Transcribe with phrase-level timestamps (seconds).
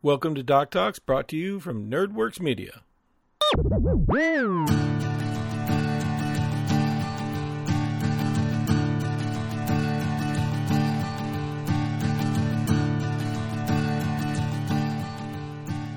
[0.00, 2.82] Welcome to Doc Talks, brought to you from NerdWorks Media.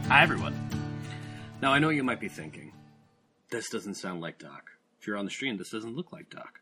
[0.08, 0.56] Hi, everyone.
[1.62, 2.74] Now, I know you might be thinking,
[3.52, 4.72] this doesn't sound like Doc.
[5.00, 6.62] If you're on the stream, this doesn't look like Doc.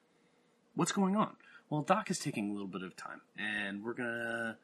[0.75, 1.37] What's going on?
[1.69, 4.57] Well, Doc is taking a little bit of time, and we're going to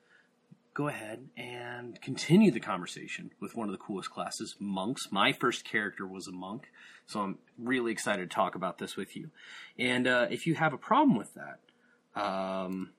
[0.76, 5.07] go ahead and continue the conversation with one of the coolest classes, monks.
[5.10, 6.70] My first character was a monk,
[7.07, 9.32] so I'm really excited to talk about this with you.
[9.79, 12.92] And uh, if you have a problem with that, um,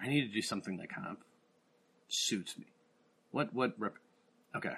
[0.00, 1.18] I need to do something that kind of
[2.08, 2.66] suits me.
[3.30, 3.98] What what rep-
[4.56, 4.74] Okay.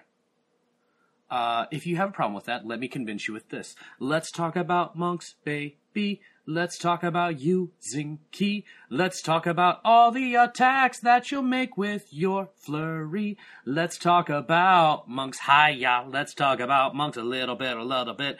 [1.32, 3.74] Uh, if you have a problem with that, let me convince you with this.
[3.98, 6.20] Let's talk about monks, baby.
[6.46, 8.66] Let's talk about using ki.
[8.90, 13.38] Let's talk about all the attacks that you'll make with your flurry.
[13.64, 15.38] Let's talk about monks.
[15.46, 16.04] Hiya.
[16.06, 18.36] Let's talk about monks a little bit, a little bit.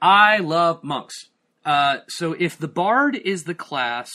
[0.00, 1.30] I love monks.
[1.64, 4.12] Uh, so if the bard is the class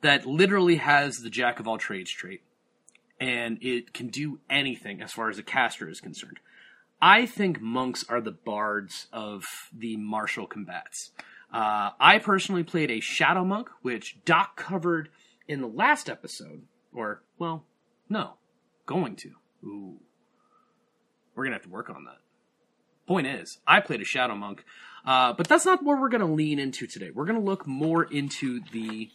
[0.00, 2.40] that literally has the jack of all trades trait,
[3.20, 6.40] and it can do anything as far as a caster is concerned.
[7.02, 9.44] I think monks are the bards of
[9.76, 11.10] the martial combats.
[11.52, 15.08] Uh, I personally played a shadow monk, which Doc covered
[15.48, 17.64] in the last episode, or well,
[18.08, 18.34] no,
[18.86, 19.32] going to.
[19.64, 19.98] Ooh,
[21.34, 22.18] we're gonna have to work on that.
[23.06, 24.64] Point is, I played a shadow monk,
[25.04, 27.10] uh, but that's not where we're gonna lean into today.
[27.12, 29.10] We're gonna look more into the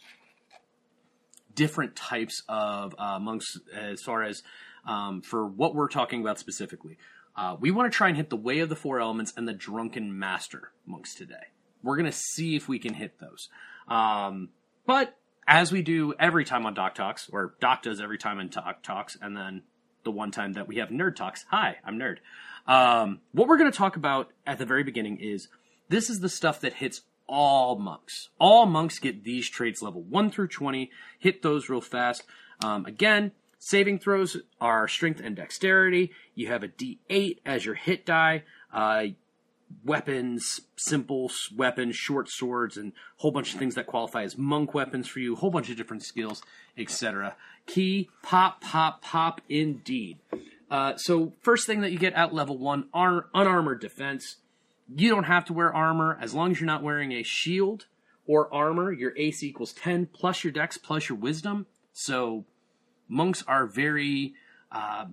[1.54, 4.42] different types of uh, monks as far as
[4.86, 6.98] um, for what we're talking about specifically.
[7.36, 9.52] Uh, we want to try and hit the Way of the Four Elements and the
[9.52, 11.34] Drunken Master monks today.
[11.82, 13.48] We're going to see if we can hit those.
[13.88, 14.48] Um,
[14.86, 18.48] but as we do every time on Doc Talks, or Doc does every time in
[18.48, 19.62] Doc Talks, and then
[20.04, 21.44] the one time that we have Nerd Talks.
[21.50, 22.18] Hi, I'm Nerd.
[22.66, 25.48] Um, what we're going to talk about at the very beginning is
[25.88, 28.30] this is the stuff that hits all monks.
[28.38, 30.90] All monks get these traits level 1 through 20.
[31.18, 32.24] Hit those real fast.
[32.64, 36.12] Um, again, saving throws are strength and dexterity.
[36.34, 38.44] You have a d8 as your hit die.
[38.72, 39.06] Uh,
[39.84, 44.74] weapons, simple weapons, short swords, and a whole bunch of things that qualify as monk
[44.74, 45.34] weapons for you.
[45.34, 46.42] A whole bunch of different skills,
[46.76, 47.36] etc.
[47.66, 50.18] Key, pop, pop, pop, indeed.
[50.70, 54.36] Uh, so first thing that you get at level one, ar- unarmored defense.
[54.94, 57.86] You don't have to wear armor as long as you're not wearing a shield
[58.26, 58.92] or armor.
[58.92, 61.66] Your AC equals 10 plus your dex plus your wisdom.
[61.92, 62.44] So
[63.08, 64.34] monks are very
[64.70, 65.06] uh,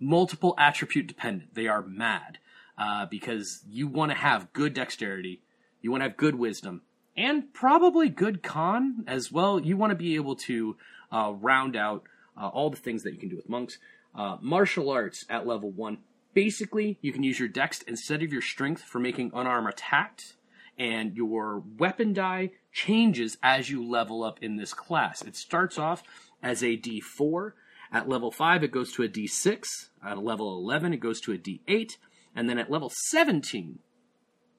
[0.00, 1.54] multiple attribute dependent.
[1.54, 2.38] They are mad
[2.78, 5.40] uh, because you want to have good dexterity,
[5.80, 6.82] you want to have good wisdom,
[7.16, 9.60] and probably good con as well.
[9.60, 10.76] You want to be able to
[11.12, 12.04] uh, round out
[12.36, 13.78] uh, all the things that you can do with monks.
[14.14, 15.98] Uh, martial arts at level one
[16.34, 20.34] basically you can use your dex instead of your strength for making unarmed attacks
[20.76, 26.02] and your weapon die changes as you level up in this class it starts off
[26.44, 27.52] as a d4
[27.92, 29.64] at level 5 it goes to a d6
[30.06, 31.96] at level 11 it goes to a d8
[32.36, 33.80] and then at level 17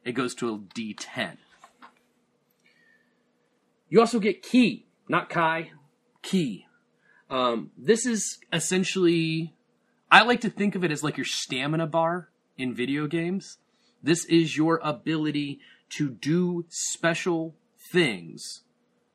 [0.04, 1.38] it goes to a d10
[3.88, 5.72] you also get ki not kai
[6.22, 6.66] ki.
[7.30, 9.56] Um, this is essentially
[10.12, 13.58] I like to think of it as like your stamina bar in video games.
[14.04, 15.60] This is your ability
[15.90, 17.56] to do special
[17.92, 18.64] things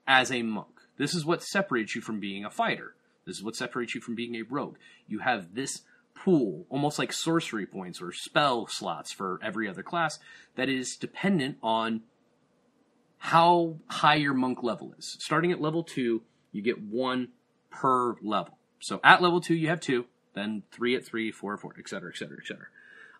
[0.06, 0.79] as a monk.
[1.00, 2.94] This is what separates you from being a fighter.
[3.24, 4.76] This is what separates you from being a rogue.
[5.08, 5.80] You have this
[6.14, 10.18] pool, almost like sorcery points or spell slots for every other class,
[10.56, 12.02] that is dependent on
[13.16, 15.16] how high your monk level is.
[15.18, 16.20] Starting at level two,
[16.52, 17.28] you get one
[17.70, 18.58] per level.
[18.80, 21.88] So at level two, you have two then three at three, four at four, et
[21.88, 22.66] cetera, et cetera, et cetera.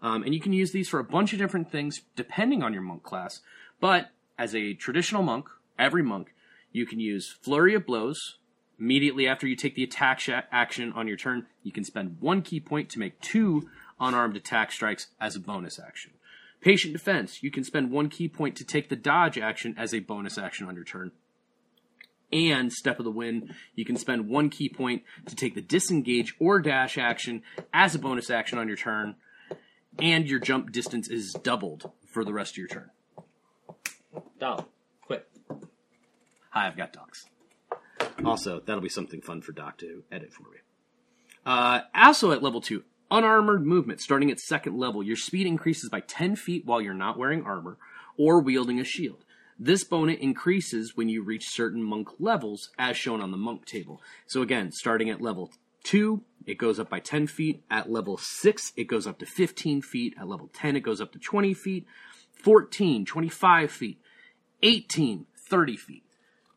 [0.02, 2.82] Um, and you can use these for a bunch of different things depending on your
[2.82, 3.40] monk class.
[3.80, 5.48] But as a traditional monk,
[5.78, 6.34] every monk,
[6.72, 8.38] you can use Flurry of Blows.
[8.78, 12.42] Immediately after you take the attack sh- action on your turn, you can spend one
[12.42, 16.12] ki point to make two unarmed attack strikes as a bonus action.
[16.60, 20.00] Patient Defense, you can spend one ki point to take the dodge action as a
[20.00, 21.12] bonus action on your turn
[22.32, 23.54] and Step of the Wind.
[23.74, 27.42] You can spend one ki point to take the disengage or dash action
[27.72, 29.16] as a bonus action on your turn,
[29.98, 32.90] and your jump distance is doubled for the rest of your turn.
[34.40, 34.64] Quit.
[36.50, 37.26] Hi, I've got docs.
[38.24, 40.58] Also, that'll be something fun for Doc to edit for me.
[41.46, 44.00] Uh, also at level 2, unarmored movement.
[44.00, 47.78] Starting at second level, your speed increases by 10 feet while you're not wearing armor
[48.18, 49.24] or wielding a shield.
[49.60, 54.02] This bonus increases when you reach certain monk levels, as shown on the monk table.
[54.26, 55.52] So again, starting at level
[55.84, 57.62] 2, it goes up by 10 feet.
[57.70, 60.14] At level 6, it goes up to 15 feet.
[60.18, 61.86] At level 10, it goes up to 20 feet.
[62.32, 64.00] 14, 25 feet.
[64.62, 66.02] 18, 30 feet.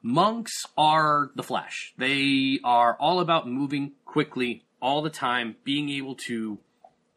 [0.03, 1.93] Monks are the Flash.
[1.97, 6.59] They are all about moving quickly all the time, being able to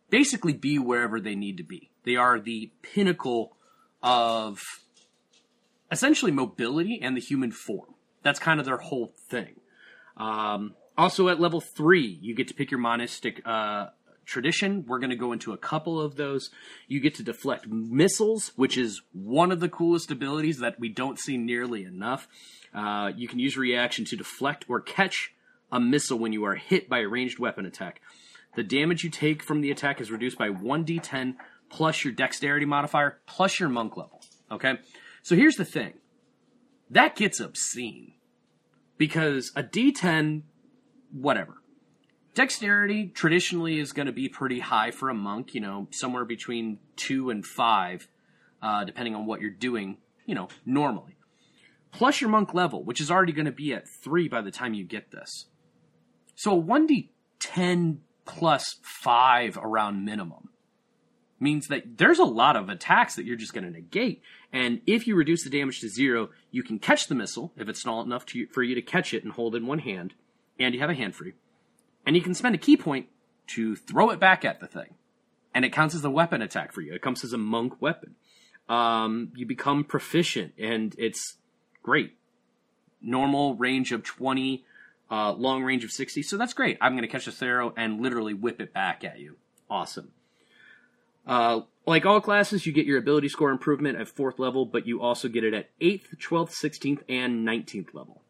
[0.09, 1.91] basically be wherever they need to be.
[2.05, 3.56] They are the pinnacle
[4.05, 4.62] of
[5.91, 7.94] essentially mobility and the human form.
[8.23, 9.56] That's kind of their whole thing.
[10.17, 13.88] Um, also, at level three, you get to pick your monistic uh,
[14.26, 14.84] tradition.
[14.87, 16.50] We're going to go into a couple of those.
[16.88, 21.19] You get to deflect missiles, which is one of the coolest abilities that we don't
[21.19, 22.28] see nearly enough.
[22.75, 25.32] Uh, you can use reaction to deflect or catch
[25.73, 28.00] a missile when you are hit by a ranged weapon attack.
[28.56, 31.37] The damage you take from the attack is reduced by 1d10
[31.69, 34.20] plus your dexterity modifier plus your monk level.
[34.50, 34.75] Okay?
[35.23, 35.94] So here's the thing
[36.90, 38.12] that gets obscene
[38.96, 40.43] because a d10,
[41.12, 41.62] whatever.
[42.37, 46.79] Dexterity traditionally is going to be pretty high for a monk, you know, somewhere between
[46.94, 48.09] two and five,
[48.61, 49.97] uh, depending on what you're doing,
[50.27, 51.17] you know, normally.
[51.93, 54.75] Plus your monk level, which is already going to be at three by the time
[54.75, 55.47] you get this.
[56.35, 60.50] So a 1d10 plus five around minimum
[61.41, 64.21] means that there's a lot of attacks that you're just going to negate.
[64.53, 67.81] And if you reduce the damage to zero, you can catch the missile if it's
[67.81, 70.12] small enough to, for you to catch it and hold in one hand,
[70.61, 71.33] and you have a hand free.
[72.06, 73.08] And you can spend a ki point
[73.49, 74.94] to throw it back at the thing.
[75.53, 76.94] And it counts as a weapon attack for you.
[76.94, 78.14] It comes as a monk weapon.
[78.69, 81.37] Um, you become proficient, and it's
[81.82, 82.14] great.
[83.00, 84.64] Normal range of 20,
[85.11, 86.23] uh, long range of 60.
[86.23, 86.79] So that's great.
[86.81, 89.37] I'm going to catch this arrow and literally whip it back at you.
[89.70, 90.12] Awesome.
[91.26, 95.00] Uh, like all classes, you get your ability score improvement at fourth level, but you
[95.00, 98.23] also get it at 8th, 12th, 16th, and 19th level.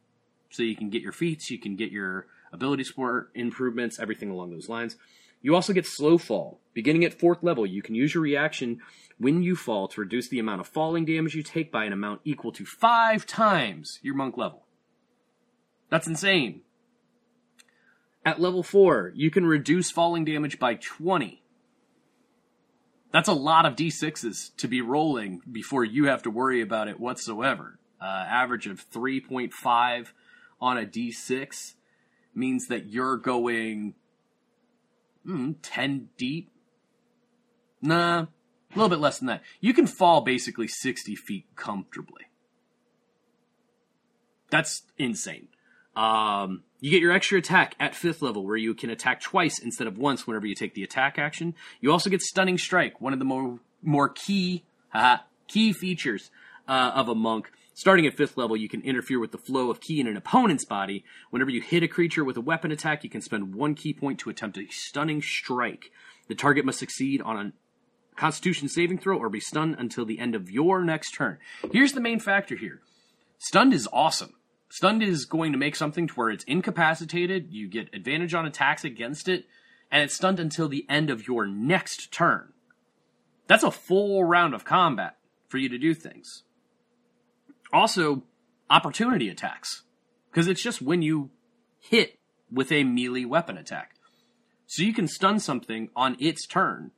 [0.51, 4.51] So you can get your feats, you can get your ability score improvements, everything along
[4.51, 4.97] those lines.
[5.43, 6.61] You also get slow fall.
[6.75, 8.81] Beginning at fourth level, you can use your reaction
[9.19, 12.21] when you fall to reduce the amount of falling damage you take by an amount
[12.25, 14.67] equal to five times your monk level.
[15.89, 16.63] That's insane.
[18.25, 21.43] At level 4, you can reduce falling damage by 20.
[23.13, 26.99] That's a lot of d6s to be rolling before you have to worry about it
[26.99, 27.79] whatsoever.
[28.01, 30.09] Uh, average of 3.5
[30.61, 31.75] on a d6
[32.37, 33.95] means that you're going
[35.27, 36.51] mm, 10 deep.
[37.83, 38.29] Nah, a
[38.75, 39.43] little bit less than that.
[39.61, 42.25] You can fall basically 60 feet comfortably.
[44.51, 45.49] That's insane.
[45.97, 49.87] Um, you get your extra attack at fifth level, where you can attack twice instead
[49.87, 51.55] of once whenever you take the attack action.
[51.81, 56.31] You also get stunning strike, one of the more more key haha, key features
[56.69, 57.51] uh, of a monk.
[57.77, 60.65] Starting at fifth level, you can interfere with the flow of ki in an opponent's
[60.65, 61.05] body.
[61.29, 64.19] Whenever you hit a creature with a weapon attack, you can spend one ki point
[64.19, 65.91] to attempt a stunning strike.
[66.27, 67.53] The target must succeed on a
[68.19, 71.37] Constitution saving throw or be stunned until the end of your next turn.
[71.71, 72.81] Here's the main factor here.
[73.37, 74.33] Stunned is awesome.
[74.71, 78.85] Stunned is going to make something to where it's incapacitated, you get advantage on attacks
[78.85, 79.45] against it,
[79.91, 82.55] and it's stunned until the end of your next turn.
[83.49, 86.43] That's a full round of combat for you to do things.
[87.77, 88.23] Also,
[88.71, 89.83] opportunity attacks.
[90.31, 91.29] Because it's just when you
[91.79, 92.19] hit
[92.51, 93.97] with a melee weapon attack.
[94.67, 96.93] So you can stun something on its turn,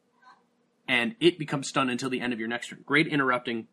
[0.86, 2.84] and it becomes stunned until the end of your next turn.
[2.86, 3.66] Great interrupting.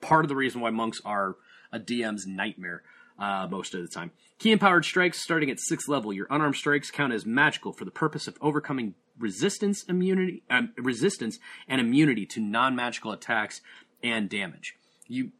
[0.00, 1.36] Part of the reason why monks are
[1.72, 2.82] a DM's nightmare
[3.20, 4.10] uh, most of the time.
[4.40, 6.12] Ki empowered strikes starting at sixth level.
[6.12, 11.38] Your unarmed strikes count as magical for the purpose of overcoming resistance immunity, um, resistance
[11.68, 13.60] and immunity to non-magical attacks
[14.02, 14.74] and damage.
[15.06, 15.30] You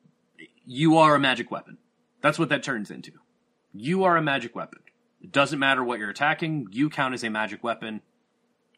[0.71, 1.79] you are a magic weapon.
[2.21, 3.13] That's what that turns into.
[3.73, 4.81] You are a magic weapon.
[5.23, 6.69] It doesn't matter what you're attacking.
[6.73, 8.03] You count as a magic weapon.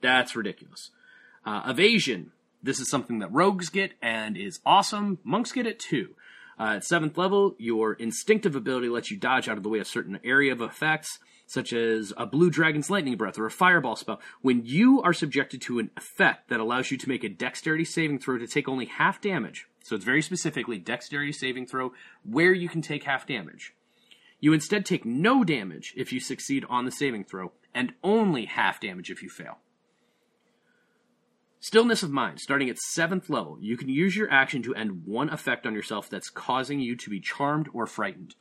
[0.01, 0.91] That's ridiculous.
[1.45, 2.31] Uh, evasion.
[2.63, 5.19] This is something that rogues get and is awesome.
[5.25, 6.15] Monks get it too.
[6.61, 9.89] Uh, at seventh level, your instinctive ability lets you dodge out of the way of
[9.89, 14.21] certain area of effects, such as a blue dragon's lightning breath or a fireball spell.
[14.43, 18.21] When you are subjected to an effect that allows you to make a dexterity saving
[18.21, 22.69] throw to take only half damage, so it's very specifically dexterity saving throw where you
[22.69, 23.75] can take half damage.
[24.41, 28.81] You instead take no damage if you succeed on the saving throw, and only half
[28.81, 29.59] damage if you fail.
[31.63, 35.29] Stillness of mind, starting at seventh level, you can use your action to end one
[35.29, 38.35] effect on yourself that's causing you to be charmed or frightened.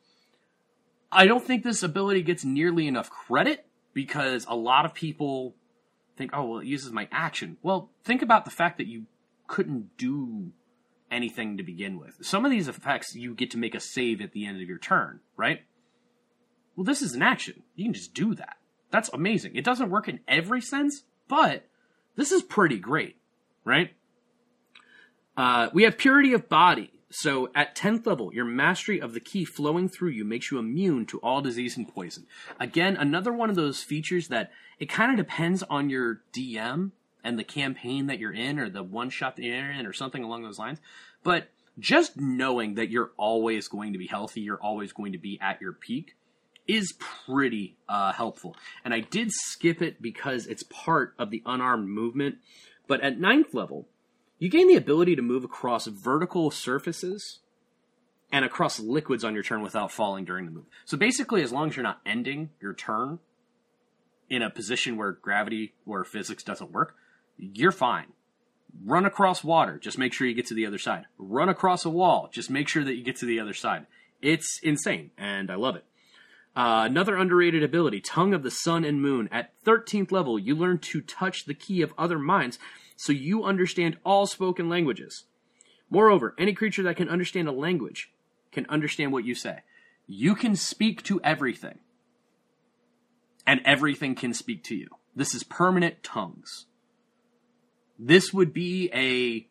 [1.11, 5.55] I don't think this ability gets nearly enough credit because a lot of people
[6.15, 7.57] think, oh, well, it uses my action.
[7.61, 9.05] Well, think about the fact that you
[9.47, 10.53] couldn't do
[11.11, 12.17] anything to begin with.
[12.21, 14.77] Some of these effects you get to make a save at the end of your
[14.77, 15.61] turn, right?
[16.75, 17.63] Well, this is an action.
[17.75, 18.57] You can just do that.
[18.91, 19.55] That's amazing.
[19.55, 21.67] It doesn't work in every sense, but
[22.15, 23.17] this is pretty great,
[23.63, 23.91] right?
[25.37, 26.91] Uh, we have purity of body.
[27.11, 31.05] So at 10th level, your mastery of the ki flowing through you makes you immune
[31.07, 32.27] to all disease and poison.
[32.59, 36.91] Again, another one of those features that it kind of depends on your DM
[37.23, 40.23] and the campaign that you're in or the one shot that you're in or something
[40.23, 40.79] along those lines.
[41.23, 45.39] But just knowing that you're always going to be healthy, you're always going to be
[45.41, 46.15] at your peak
[46.67, 46.93] is
[47.25, 48.55] pretty uh, helpful.
[48.85, 52.35] And I did skip it because it's part of the unarmed movement.
[52.87, 53.87] But at ninth level,
[54.37, 57.39] you gain the ability to move across vertical surfaces
[58.31, 60.65] and across liquids on your turn without falling during the move.
[60.85, 63.17] So basically, as long as you're not ending your turn
[64.29, 66.95] in a position where gravity or physics doesn't work,
[67.39, 68.07] you're fine.
[68.85, 71.05] Run across water, just make sure you get to the other side.
[71.17, 73.87] Run across a wall, just make sure that you get to the other side.
[74.21, 75.85] It's insane, and I love it.
[76.55, 79.29] Uh, another underrated ability, Tongue of the Sun and Moon.
[79.31, 82.59] At 13th level, you learn to touch the ki of other minds
[82.95, 85.25] so you understand all spoken languages.
[85.89, 88.11] Moreover, any creature that can understand a language
[88.51, 89.59] can understand what you say.
[90.05, 91.79] You can speak to everything,
[93.47, 94.89] and everything can speak to you.
[95.15, 96.65] This is permanent tongues.
[97.99, 99.45] This would be a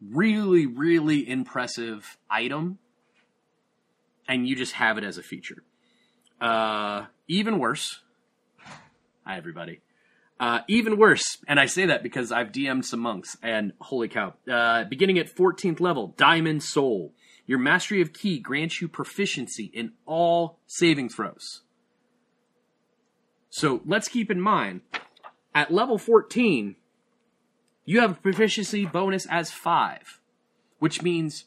[0.00, 2.78] really, really impressive item,
[4.28, 5.64] and you just have it as a feature.
[6.40, 8.00] Uh, even worse.
[9.26, 9.80] Hi, everybody.
[10.38, 14.34] Uh, even worse, and I say that because I've DM'd some monks, and holy cow.
[14.50, 17.12] Uh, beginning at 14th level, Diamond Soul.
[17.46, 21.62] Your mastery of ki grants you proficiency in all saving throws.
[23.50, 24.82] So let's keep in mind,
[25.54, 26.76] at level 14,
[27.84, 30.20] you have a proficiency bonus as 5,
[30.78, 31.46] which means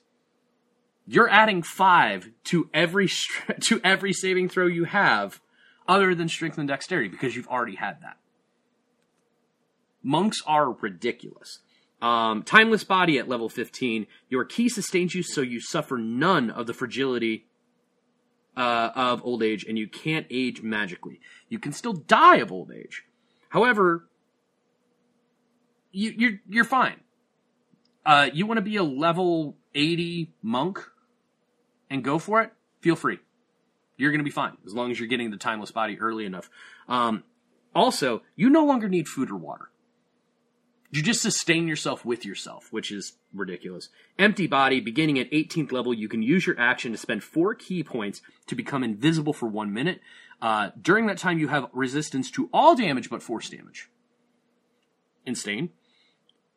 [1.08, 3.10] you're adding 5 to every
[3.62, 5.42] to every saving throw you have
[5.88, 8.18] other than strength and dexterity because you've already had that.
[10.04, 11.60] Monks are ridiculous.
[12.02, 14.06] Um, timeless body at level 15.
[14.30, 17.46] Your ki sustains you so you suffer none of the fragility
[18.58, 21.20] uh, of old age, and you can't age magically.
[21.50, 23.04] You can still die of old age.
[23.50, 24.08] However,
[25.96, 27.00] you, you're you're fine.
[28.06, 30.80] Uh, you want to be a level 80 monk
[31.90, 32.52] and go for it?
[32.82, 33.20] Feel free.
[33.98, 36.50] You're going to be fine as long as you're getting the timeless body early enough.
[36.88, 37.24] Um,
[37.74, 39.70] also, you no longer need food or water.
[40.92, 43.90] You just sustain yourself with yourself, which is ridiculous.
[44.20, 47.84] Empty body, beginning at 18th level, you can use your action to spend four ki
[47.84, 50.00] points to become invisible for one minute.
[50.42, 53.90] Uh, during that time, you have resistance to all damage but force damage.
[55.26, 55.72] Insane.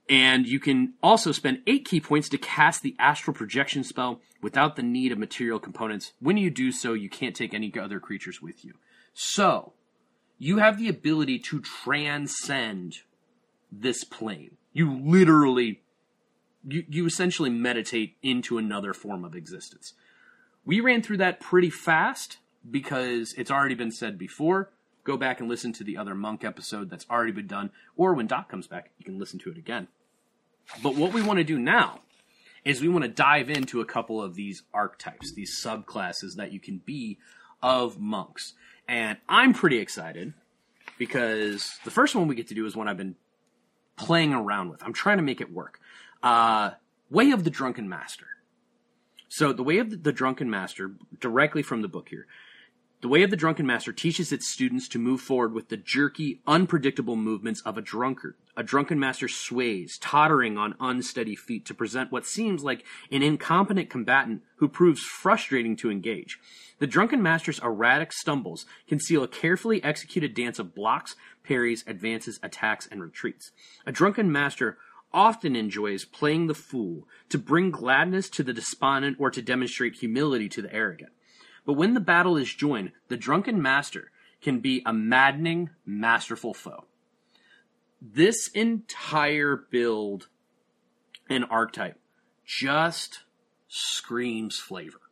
[0.09, 4.77] And you can also spend eight ki points to cast the astral projection spell without
[4.77, 6.13] the need of material components.
[6.21, 8.75] When you do so, you can't take any other creatures with you.
[9.13, 9.73] So,
[10.39, 12.99] you have the ability to transcend
[13.71, 14.57] this plane.
[14.73, 15.83] You literally,
[16.67, 19.95] you, you essentially meditate into another form of existence.
[20.65, 22.39] We ran through that pretty fast
[22.71, 24.71] because it's already been said before.
[25.05, 28.27] Go back and listen to the other monk episode that's already been done, or when
[28.27, 29.89] Doc comes back, you can listen to it again.
[30.83, 32.01] But what we want to do now
[32.65, 36.61] is we want to dive into a couple of these archetypes, these subclasses that you
[36.61, 37.19] can be
[37.63, 38.55] of monks.
[38.87, 40.35] And I'm pretty excited
[40.99, 43.17] because the first one we get to do is one I've been
[43.97, 44.83] playing around with.
[44.83, 45.81] I'm trying to make it work.
[46.23, 46.73] Uh,
[47.11, 48.27] Way of the Drunken Master.
[49.29, 52.27] So, the Way of the, the Drunken Master, directly from the book here,
[53.01, 56.41] the Way of the Drunken Master teaches its students to move forward with the jerky,
[56.49, 58.35] unpredictable movements of a drunkard.
[58.57, 63.89] A drunken master sways, tottering on unsteady feet to present what seems like an incompetent
[63.89, 66.41] combatant who proves frustrating to engage.
[66.81, 71.15] The drunken master's erratic stumbles conceal a carefully executed dance of blocks,
[71.45, 73.53] parries, advances, attacks, and retreats.
[73.87, 74.77] A drunken master
[75.13, 80.49] often enjoys playing the fool to bring gladness to the despondent or to demonstrate humility
[80.49, 81.13] to the arrogant.
[81.69, 84.11] But when the battle is joined, the drunken master
[84.41, 86.87] can be a maddening, masterful foe.
[88.01, 90.29] This entire build
[91.29, 92.01] and archetype
[92.47, 93.25] just
[93.69, 95.03] screams flavor,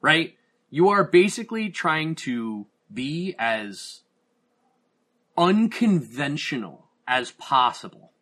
[0.00, 0.34] right?
[0.70, 4.00] You are basically trying to be as
[5.36, 8.12] unconventional as possible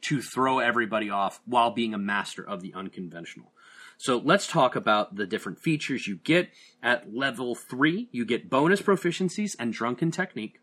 [0.00, 3.52] to throw everybody off while being a master of the unconventional.
[3.98, 6.50] So let's talk about the different features you get.
[6.82, 10.60] At level 3, you get bonus proficiencies and drunken technique.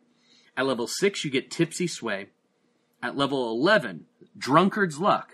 [0.56, 2.28] At level 6, you get tipsy sway.
[3.02, 4.06] At level 11,
[4.38, 5.34] drunkard's luck.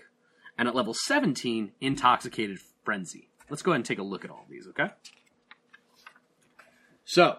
[0.56, 3.28] And at level 17, intoxicated frenzy.
[3.48, 4.90] Let's go ahead and take a look at all these, okay?
[7.04, 7.38] So,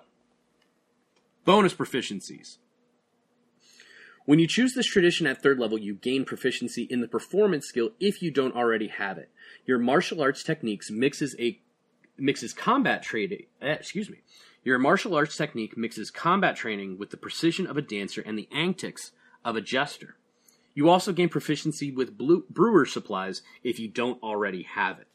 [1.43, 2.57] Bonus proficiencies.
[4.25, 7.91] When you choose this tradition at third level, you gain proficiency in the performance skill
[7.99, 9.29] if you don't already have it.
[9.65, 11.59] Your martial arts techniques mixes a
[12.17, 13.45] mixes combat training.
[13.61, 14.17] Eh, excuse me.
[14.63, 18.47] Your martial arts technique mixes combat training with the precision of a dancer and the
[18.51, 19.11] antics
[19.43, 20.15] of a jester.
[20.75, 25.07] You also gain proficiency with brewer supplies if you don't already have it.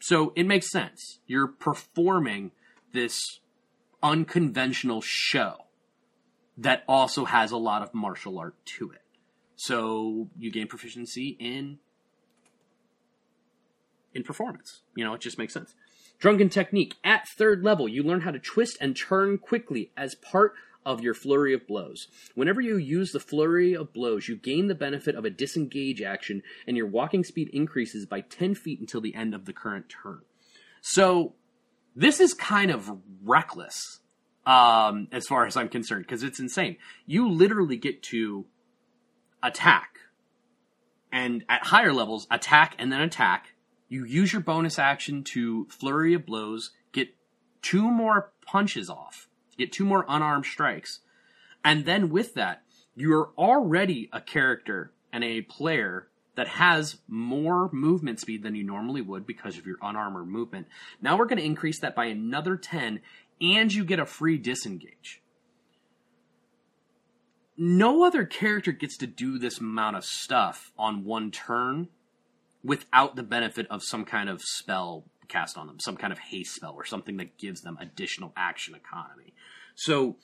[0.00, 1.20] So it makes sense.
[1.26, 2.50] You're performing
[2.92, 3.40] this
[4.02, 5.66] unconventional show
[6.60, 9.02] that also has a lot of martial art to it.
[9.56, 11.78] So you gain proficiency in
[14.14, 14.82] in performance.
[14.94, 15.74] You know, it just makes sense.
[16.18, 16.96] Drunken technique.
[17.02, 20.52] At third level, you learn how to twist and turn quickly as part
[20.84, 22.08] of your flurry of blows.
[22.34, 26.42] Whenever you use the flurry of blows, you gain the benefit of a disengage action,
[26.66, 30.20] and your walking speed increases by 10 feet until the end of the current turn.
[30.80, 31.34] So,
[31.94, 32.90] this is kind of
[33.22, 33.99] reckless
[34.46, 36.76] um, as far as I'm concerned, because it's insane.
[37.06, 38.46] You literally get to
[39.42, 39.98] attack,
[41.12, 43.54] and at higher levels, attack and then attack.
[43.88, 47.08] You use your bonus action to flurry of blows, get
[47.60, 49.28] two more punches off,
[49.58, 51.00] get two more unarmed strikes,
[51.64, 52.62] and then with that,
[52.94, 59.02] you're already a character and a player that has more movement speed than you normally
[59.02, 60.66] would because of your unarmored movement.
[61.02, 63.00] Now we're going to increase that by another 10
[63.40, 65.22] and you get a free disengage.
[67.56, 71.88] No other character gets to do this amount of stuff on one turn
[72.62, 76.54] without the benefit of some kind of spell cast on them, some kind of haste
[76.54, 79.32] spell or something that gives them additional action economy.
[79.74, 80.16] So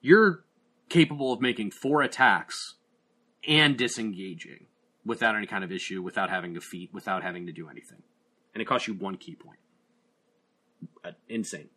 [0.00, 0.44] you're
[0.88, 2.74] capable of making four attacks
[3.46, 4.66] and disengaging
[5.04, 8.02] without any kind of issue, without having to feat, without having to do anything.
[8.54, 9.58] And it costs you one ki point.
[11.04, 11.68] Uh, insane.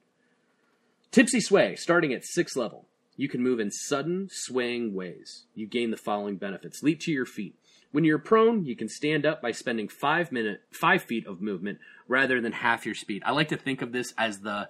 [1.12, 2.88] Tipsy Sway, starting at 6th level.
[3.16, 5.46] You can move in sudden, swaying ways.
[5.56, 6.84] You gain the following benefits.
[6.84, 7.56] Leap to your feet.
[7.92, 11.80] When you're prone, you can stand up by spending five minute five feet of movement
[12.08, 13.24] rather than half your speed.
[13.26, 14.70] I like to think of this as the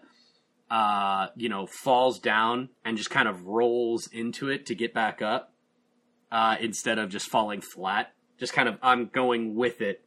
[0.69, 5.21] uh, you know, falls down and just kind of rolls into it to get back
[5.21, 5.54] up,
[6.32, 8.13] uh, instead of just falling flat.
[8.39, 10.04] Just kind of I'm going with it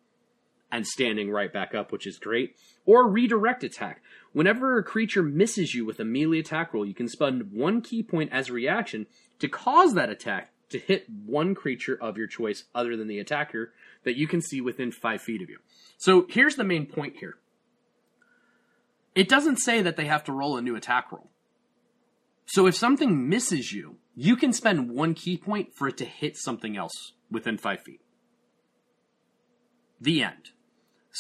[0.73, 2.57] and standing right back up, which is great.
[2.87, 4.03] Or redirect attack.
[4.33, 8.03] Whenever a creature misses you with a melee attack roll, you can spend one ki
[8.03, 9.07] point as a reaction
[9.41, 13.73] to cause that attack to hit one creature of your choice other than the attacker
[14.05, 15.59] that you can see within five feet of you.
[15.99, 17.37] So here's the main point here.
[19.15, 21.31] It doesn't say that they have to roll a new attack roll.
[22.47, 26.37] So if something misses you, you can spend one ki point for it to hit
[26.37, 28.01] something else within five feet.
[30.01, 30.51] The end.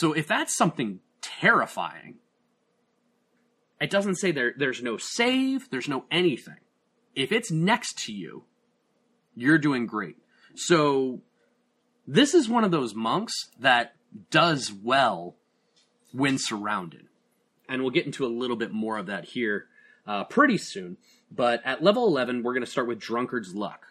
[0.00, 2.14] So if that's something terrifying,
[3.78, 6.56] it doesn't say there there's no save, there's no anything.
[7.14, 8.44] If it's next to you,
[9.36, 10.16] you're doing great.
[10.54, 11.20] So
[12.06, 13.94] this is one of those monks that
[14.30, 15.36] does well
[16.12, 17.08] when surrounded.
[17.68, 19.66] And we'll get into a little bit more of that here
[20.06, 20.96] uh, pretty soon.
[21.30, 23.88] But at level 11, we're going to start with Drunkard's Luck.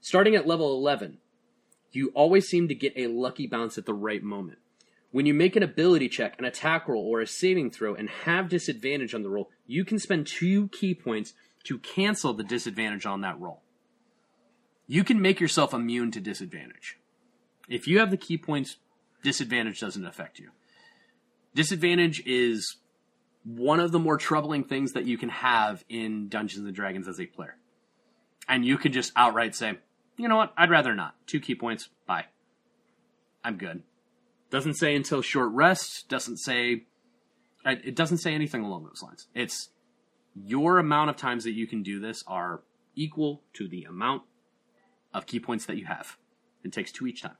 [0.00, 1.18] Starting at level 11,
[1.92, 4.56] you always seem to get a lucky bounce at the right moment.
[5.16, 8.50] When you make an ability check, an attack roll, or a saving throw and have
[8.50, 11.32] disadvantage on the roll, you can spend two ki points
[11.64, 13.62] to cancel the disadvantage on that roll.
[14.86, 16.98] You can make yourself immune to disadvantage.
[17.66, 18.76] If you have the ki points,
[19.22, 20.50] disadvantage doesn't affect you.
[21.54, 22.76] Disadvantage is
[23.42, 27.18] one of the more troubling things that you can have in Dungeons and Dragons as
[27.18, 27.56] a player.
[28.46, 29.78] And you can just outright say,
[30.18, 31.14] you know what, I'd rather not.
[31.26, 32.26] Two ki points, bye.
[33.42, 33.82] I'm good.
[34.50, 36.08] Doesn't say until short rest.
[36.08, 36.84] Doesn't say.
[37.64, 39.26] It doesn't say anything along those lines.
[39.34, 39.70] It's
[40.34, 42.62] your amount of times that you can do this are
[42.94, 44.22] equal to the amount
[45.12, 46.16] of ki points that you have.
[46.62, 47.36] It takes two each time.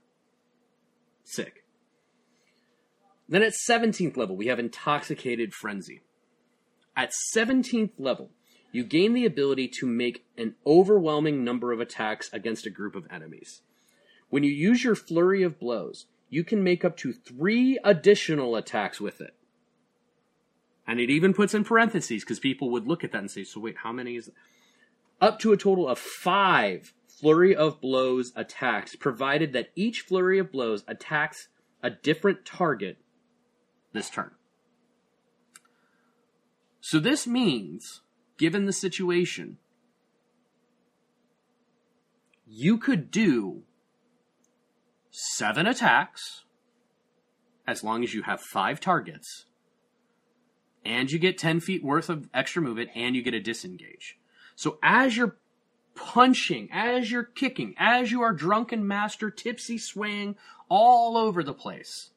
[1.25, 1.64] Sick.
[3.29, 6.03] Then at 17th level, we have Intoxicated Frenzy.
[6.97, 8.31] At 17th level,
[8.73, 13.07] you gain the ability to make an overwhelming number of attacks against a group of
[13.11, 13.62] enemies.
[14.29, 19.01] When you use your flurry of blows, you can make up to three additional attacks
[19.01, 19.35] with it.
[20.87, 23.59] And it even puts in parentheses because people would look at that and say, so
[23.59, 24.35] wait, how many is it?
[25.18, 30.53] Up to a total of five flurry of blows attacks, provided that each flurry of
[30.53, 31.49] blows attacks
[31.83, 32.99] a different target
[33.94, 34.33] this turn.
[36.83, 38.03] So this means,
[38.37, 39.57] given the situation,
[42.46, 43.62] you could do
[45.18, 46.44] seven attacks
[47.66, 49.46] as long as you have five targets
[50.85, 54.18] and you get 10 feet worth of extra movement and you get a disengage.
[54.57, 55.38] So as you're
[55.94, 60.37] punching, as you're kicking, as you are drunken master, tipsy swaying
[60.68, 62.11] all over the place,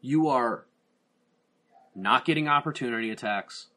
[0.00, 0.64] you are
[1.94, 3.68] not getting opportunity attacks.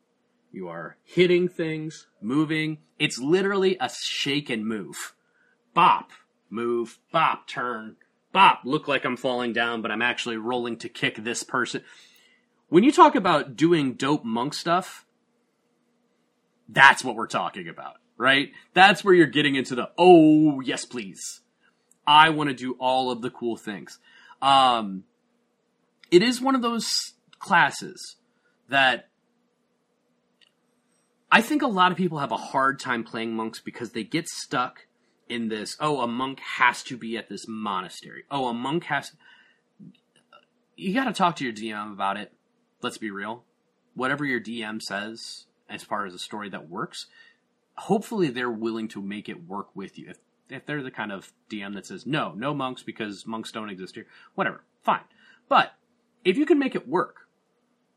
[0.49, 2.77] You are hitting things, moving.
[2.97, 5.13] It's literally a shake and move.
[5.73, 6.11] Bop,
[6.49, 7.95] move, bop, turn,
[8.31, 8.61] bop.
[8.63, 11.81] Look like I'm falling down, but I'm actually rolling to kick this person.
[12.69, 15.05] When you talk about doing dope monk stuff,
[16.67, 18.51] that's what we're talking about, right?
[18.73, 21.41] That's where you're getting into the, oh, yes, please.
[22.07, 23.99] I want to do all of the cool things.
[24.41, 25.03] Um,
[26.11, 28.15] it is one of those classes
[28.69, 29.09] that
[31.31, 34.27] I think a lot of people have a hard time playing monks because they get
[34.27, 34.87] stuck
[35.27, 38.23] in this oh a monk has to be at this monastery.
[38.29, 39.11] Oh a monk has
[40.75, 42.33] you got to talk to your dm about it.
[42.81, 43.43] Let's be real.
[43.93, 47.07] Whatever your dm says as far as a story that works
[47.77, 50.09] hopefully they're willing to make it work with you.
[50.09, 50.17] If
[50.49, 53.95] if they're the kind of dm that says no no monks because monks don't exist
[53.95, 55.01] here whatever fine.
[55.49, 55.73] But
[56.23, 57.27] if you can make it work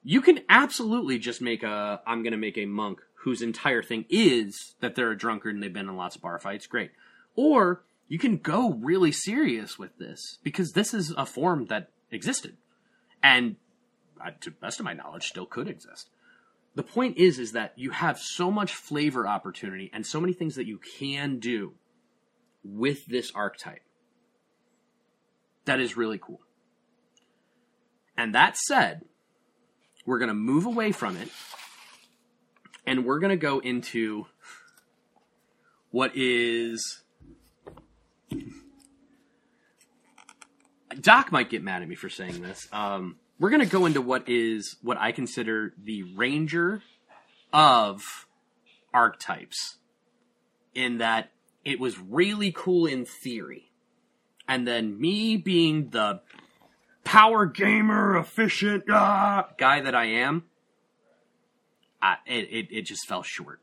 [0.02, 4.04] you can absolutely just make a i'm going to make a monk whose entire thing
[4.08, 6.66] is that they're a drunkard and they've been in lots of bar fights.
[6.66, 6.92] Great
[7.38, 12.56] or you can go really serious with this because this is a form that existed.
[13.22, 13.54] And
[14.20, 16.10] uh, to best of my knowledge still could exist.
[16.74, 20.56] The point is is that you have so much flavor opportunity and so many things
[20.56, 21.74] that you can do
[22.64, 23.82] with this archetype
[25.64, 26.40] that is really cool.
[28.16, 29.02] And that said
[30.04, 31.28] we're going to move away from it
[32.84, 34.26] and we're going to go into
[35.92, 37.04] what is
[41.00, 42.68] Doc might get mad at me for saying this.
[42.72, 46.82] Um, we're going to go into what is what I consider the ranger
[47.52, 48.26] of
[48.92, 49.76] archetypes,
[50.74, 51.30] in that
[51.64, 53.70] it was really cool in theory,
[54.48, 56.20] and then me being the
[57.04, 60.44] power gamer, efficient ah, guy that I am,
[62.02, 63.60] I, it, it it just fell short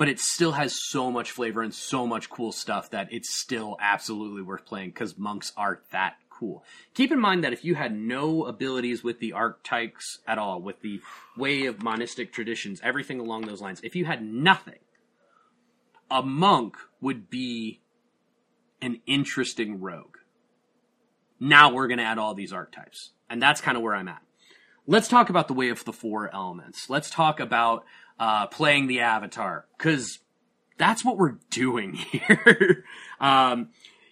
[0.00, 3.76] but it still has so much flavor and so much cool stuff that it's still
[3.82, 6.64] absolutely worth playing because monks are that cool.
[6.94, 10.80] Keep in mind that if you had no abilities with the archetypes at all, with
[10.80, 11.00] the
[11.36, 14.78] way of monistic traditions, everything along those lines, if you had nothing,
[16.10, 17.80] a monk would be
[18.80, 20.16] an interesting rogue.
[21.38, 23.10] Now we're going to add all these archetypes.
[23.28, 24.22] And that's kind of where I'm at.
[24.86, 26.88] Let's talk about the way of the four elements.
[26.88, 27.84] Let's talk about
[28.18, 30.18] uh, playing the avatar because
[30.78, 32.84] that's what we're doing here.
[33.20, 33.68] um,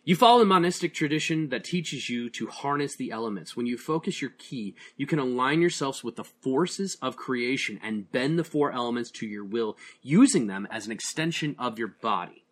[0.08, 3.54] you follow the monistic tradition that teaches you to harness the elements.
[3.54, 8.10] When you focus your ki, you can align yourselves with the forces of creation and
[8.10, 12.46] bend the four elements to your will, using them as an extension of your body.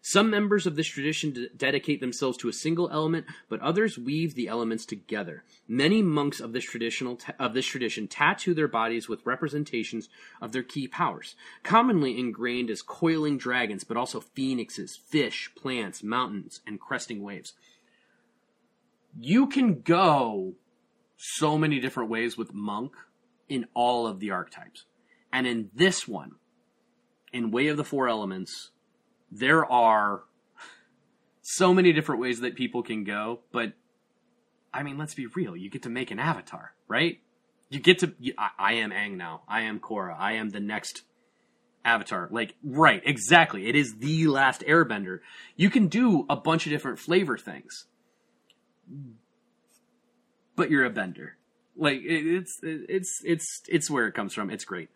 [0.00, 4.48] Some members of this tradition dedicate themselves to a single element, but others weave the
[4.48, 5.44] elements together.
[5.66, 10.08] Many monks of this traditional ta- of this tradition tattoo their bodies with representations
[10.40, 16.60] of their ki powers, commonly ingrained as coiling dragons, but also phoenixes, fish, plants, mountains,
[16.66, 17.54] and cresting waves.
[19.18, 20.54] You can go
[21.16, 22.94] so many different ways with monk
[23.48, 24.84] in all of the archetypes.
[25.32, 26.32] And in this one,
[27.32, 28.70] in Way of the Four Elements,
[29.30, 30.22] there are
[31.42, 33.72] so many different ways that people can go, but
[34.72, 35.56] I mean, let's be real.
[35.56, 37.18] You get to make an avatar, right?
[37.70, 38.14] You get to.
[38.18, 39.42] You, I, I, am Aang now.
[39.48, 40.16] I am Korra.
[40.18, 41.02] I am the next
[41.84, 42.28] avatar.
[42.30, 43.66] Like, right, exactly.
[43.66, 45.20] It is the last Airbender.
[45.56, 47.86] You can do a bunch of different flavor things,
[50.56, 51.36] but you're a bender.
[51.76, 54.50] Like, it, it's it's it's it's where it comes from.
[54.50, 54.90] It's great.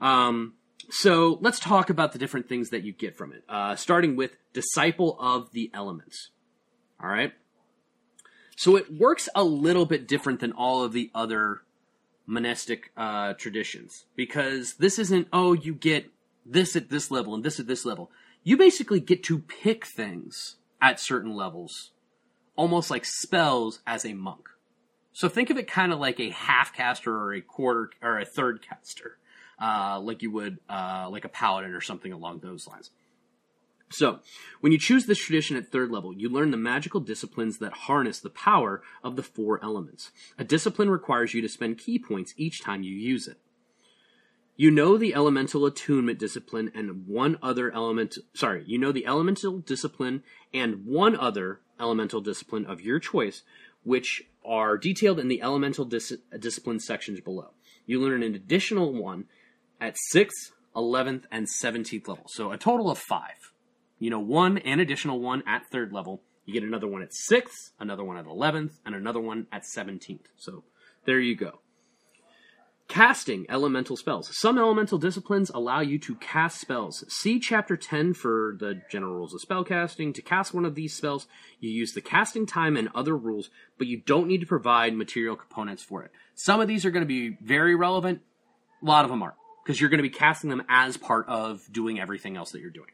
[0.00, 0.54] Um,
[0.90, 3.44] so let's talk about the different things that you get from it.
[3.48, 6.30] Uh, starting with Disciple of the Elements.
[7.02, 7.32] All right.
[8.56, 11.62] So it works a little bit different than all of the other
[12.26, 16.10] monastic uh, traditions because this isn't, oh, you get
[16.46, 18.10] this at this level and this at this level.
[18.42, 21.92] You basically get to pick things at certain levels,
[22.56, 24.48] almost like spells as a monk.
[25.12, 28.24] So think of it kind of like a half caster or a quarter or a
[28.24, 29.18] third caster
[29.60, 32.90] uh, like you would uh, like a paladin or something along those lines.
[33.90, 34.20] So,
[34.60, 38.18] when you choose this tradition at third level, you learn the magical disciplines that harness
[38.18, 40.10] the power of the four elements.
[40.36, 43.38] A discipline requires you to spend ki points each time you use it.
[44.56, 49.58] You know the elemental attunement discipline and one other element, sorry, you know the elemental
[49.58, 53.42] discipline and one other elemental discipline of your choice,
[53.82, 57.50] which are detailed in the elemental dis- discipline sections below.
[57.86, 59.26] You learn an additional one
[59.80, 62.24] at 6th, 11th, and 17th level.
[62.28, 63.52] So a total of five.
[63.98, 66.22] You know, one and additional one at third level.
[66.44, 70.26] You get another one at 6th, another one at 11th, and another one at 17th.
[70.36, 70.64] So
[71.06, 71.60] there you go.
[72.86, 74.36] Casting elemental spells.
[74.36, 77.02] Some elemental disciplines allow you to cast spells.
[77.08, 80.12] See chapter 10 for the general rules of spellcasting.
[80.14, 81.26] To cast one of these spells,
[81.60, 85.34] you use the casting time and other rules, but you don't need to provide material
[85.34, 86.10] components for it.
[86.34, 88.20] Some of these are going to be very relevant,
[88.82, 91.62] a lot of them aren't, because you're going to be casting them as part of
[91.72, 92.90] doing everything else that you're doing.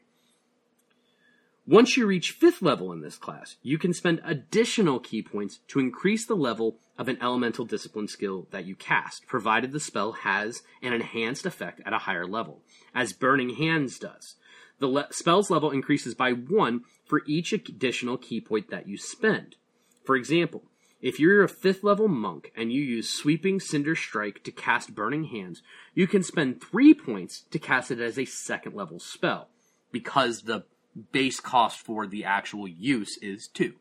[1.67, 5.79] Once you reach fifth level in this class, you can spend additional ki points to
[5.79, 10.63] increase the level of an elemental discipline skill that you cast, provided the spell has
[10.81, 12.61] an enhanced effect at a higher level,
[12.95, 14.35] as Burning Hands does.
[14.79, 19.55] The le- spell's level increases by one for each additional ki point that you spend.
[20.03, 20.63] For example,
[21.01, 25.25] if you're a fifth level monk and you use Sweeping Cinder Strike to cast Burning
[25.25, 25.61] Hands,
[25.93, 29.49] you can spend three points to cast it as a second level spell,
[29.91, 30.65] because the
[31.11, 33.75] base cost for the actual use is two.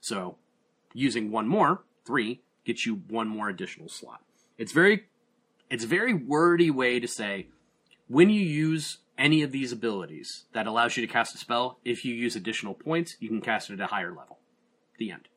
[0.00, 0.36] So
[0.92, 4.20] using one more, three, gets you one more additional slot.
[4.58, 5.06] It's very
[5.70, 7.46] it's a very wordy way to say
[8.08, 12.04] when you use any of these abilities that allows you to cast a spell, if
[12.04, 14.38] you use additional points, you can cast it at a higher level.
[14.98, 15.28] The end.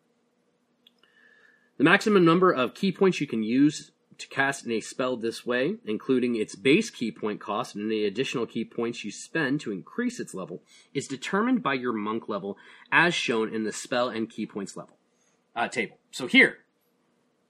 [1.83, 5.75] The maximum number of ki points you can use to cast a spell this way,
[5.83, 10.17] including its base ki point cost and any additional ki points you spend to increase
[10.17, 12.55] its level, is determined by your monk level
[12.89, 14.97] as shown in the spell and ki points level
[15.57, 15.97] uh, table.
[16.09, 16.59] So here,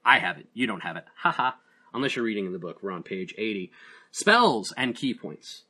[0.04, 0.48] I have it.
[0.52, 1.04] You don't have it.
[1.18, 1.52] Haha.
[1.92, 2.82] Unless you're reading in the book.
[2.82, 3.70] We're on page 80.
[4.10, 5.62] Spells and ki points.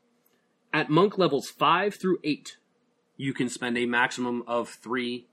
[0.73, 2.57] At monk levels 5 through 8,
[3.19, 5.27] you can spend a maximum of 3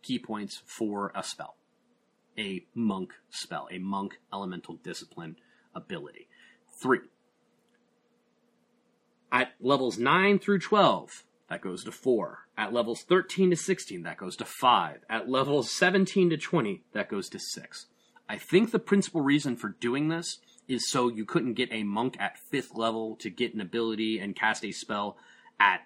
[0.00, 1.56] ki points for a spell
[2.40, 5.36] a monk spell, a monk elemental discipline
[5.74, 6.26] ability.
[6.82, 7.00] Three.
[9.30, 12.46] At levels 9 through 12, that goes to 4.
[12.56, 15.00] At levels 13 to 16, that goes to 5.
[15.08, 17.86] At levels 17 to 20, that goes to 6.
[18.28, 22.16] I think the principal reason for doing this is so you couldn't get a monk
[22.18, 25.16] at 5th level to get an ability and cast a spell
[25.58, 25.82] at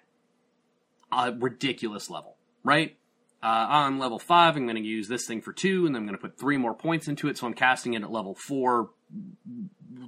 [1.11, 2.97] a ridiculous level, right?
[3.45, 6.17] Uh, on level five, I'm going to use this thing for two, and I'm going
[6.17, 7.37] to put three more points into it.
[7.37, 8.89] So I'm casting it at level four.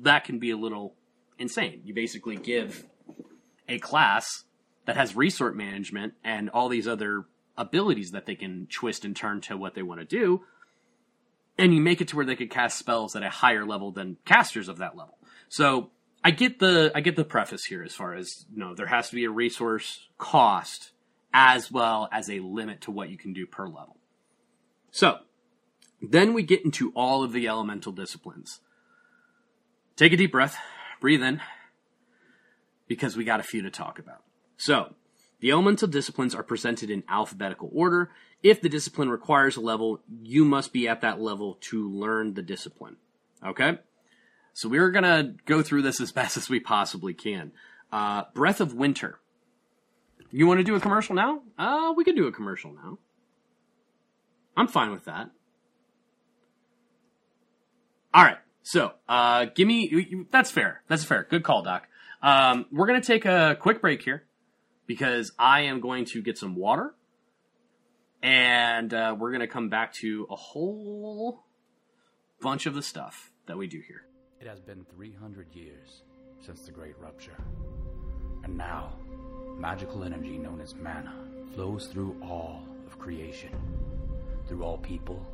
[0.02, 0.95] That can be a little
[1.38, 1.82] insane.
[1.86, 2.88] You basically give
[3.69, 4.45] a class
[4.86, 9.41] that has resource management and all these other abilities that they can twist and turn
[9.41, 10.41] to what they want to do,
[11.60, 14.17] and you make it to where they could cast spells at a higher level than
[14.26, 15.19] casters of that level.
[15.47, 15.91] So
[16.23, 19.10] I get the I get the preface here as far as you know there has
[19.10, 20.93] to be a resource cost
[21.33, 23.97] as well as a limit to what you can do per level.
[24.91, 25.19] So,
[26.01, 28.59] then we get into all of the elemental disciplines.
[29.95, 30.57] Take a deep breath,
[30.99, 31.41] breathe in,
[32.87, 34.23] because we got a few to talk about.
[34.57, 34.93] So,
[35.39, 38.09] the elemental disciplines are presented in alphabetical order.
[38.41, 42.41] If the discipline requires a level, you must be at that level to learn the
[42.41, 42.97] discipline.
[43.45, 43.77] Okay?
[44.53, 47.51] So we're gonna go through this as best as we possibly can.
[47.91, 49.19] Uh, Breath of Winter
[50.31, 51.41] you want to do a commercial now?
[51.57, 52.97] Uh, we could do a commercial now.
[54.55, 55.29] I'm fine with that.
[58.13, 58.37] All right.
[58.63, 60.81] So, uh, give me, that's fair.
[60.87, 61.25] That's fair.
[61.29, 61.87] Good call, Doc.
[62.21, 64.23] Um, we're going to take a quick break here
[64.87, 66.93] because I am going to get some water
[68.21, 71.43] and, uh, we're going to come back to a whole
[72.41, 74.07] bunch of the stuff that we do here.
[74.41, 76.03] It has been 300 years
[76.39, 77.37] since the Great Rupture.
[78.43, 78.93] And now,
[79.58, 81.13] magical energy known as mana
[81.54, 83.50] flows through all of creation,
[84.48, 85.26] through all people,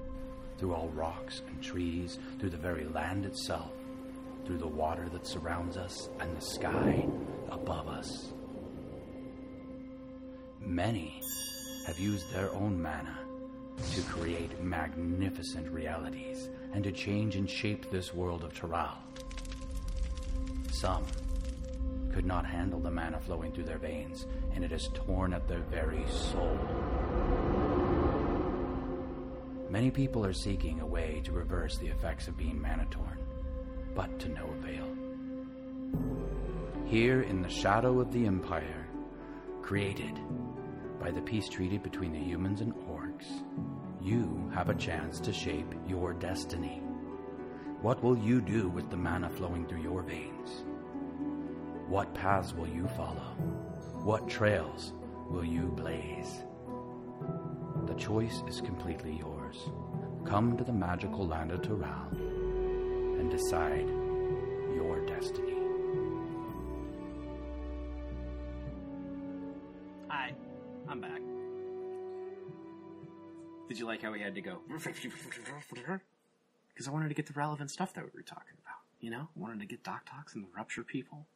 [0.57, 3.71] through all rocks and trees, through the very land itself,
[4.45, 7.05] through the water that surrounds us and the sky
[7.51, 8.33] above us.
[10.61, 11.21] Many
[11.85, 13.17] have used their own mana
[13.93, 18.95] to create magnificent realities and to change and shape this world of Taral.
[20.71, 21.05] Some
[22.13, 25.61] could not handle the mana flowing through their veins, and it has torn at their
[25.61, 26.59] very soul.
[29.69, 33.17] Many people are seeking a way to reverse the effects of being mana torn,
[33.95, 34.87] but to no avail.
[36.85, 38.85] Here in the shadow of the Empire,
[39.63, 40.19] created
[40.99, 43.41] by the peace treaty between the humans and orcs,
[43.99, 46.83] you have a chance to shape your destiny.
[47.81, 50.63] What will you do with the mana flowing through your veins?
[51.93, 53.35] What paths will you follow?
[54.01, 54.93] What trails
[55.29, 56.41] will you blaze?
[57.85, 59.57] The choice is completely yours.
[60.25, 62.11] Come to the magical land of Tural
[63.19, 63.87] and decide
[64.73, 65.53] your destiny.
[70.07, 70.33] Hi,
[70.89, 71.21] I'm back.
[73.67, 74.57] Did you like how we had to go?
[76.73, 78.79] Because I wanted to get the relevant stuff that we were talking about.
[78.99, 81.27] You know, I wanted to get Doc Talks and the Rupture people.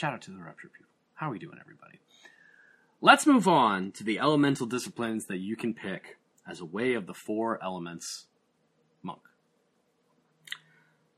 [0.00, 0.90] Shout out to the Rupture people.
[1.12, 1.98] How are we doing, everybody?
[3.02, 6.16] Let's move on to the elemental disciplines that you can pick
[6.48, 8.24] as a way of the four elements
[9.02, 9.20] monk.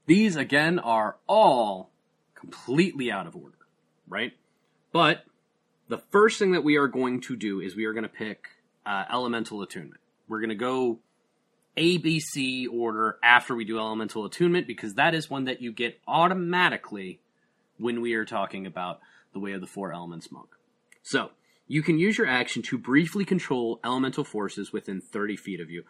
[0.06, 1.92] These, again, are all
[2.34, 3.54] completely out of order,
[4.08, 4.32] right?
[4.90, 5.26] But
[5.86, 8.48] the first thing that we are going to do is we are going to pick
[8.84, 10.00] uh, elemental attunement.
[10.26, 10.98] We're going to go
[11.76, 17.20] ABC order after we do elemental attunement because that is one that you get automatically
[17.78, 19.00] when we are talking about
[19.32, 20.48] the way of the four elements monk.
[21.02, 21.30] So,
[21.66, 25.84] you can use your action to briefly control elemental forces within 30 feet of you,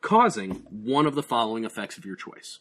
[0.00, 2.60] causing one of the following effects of your choice.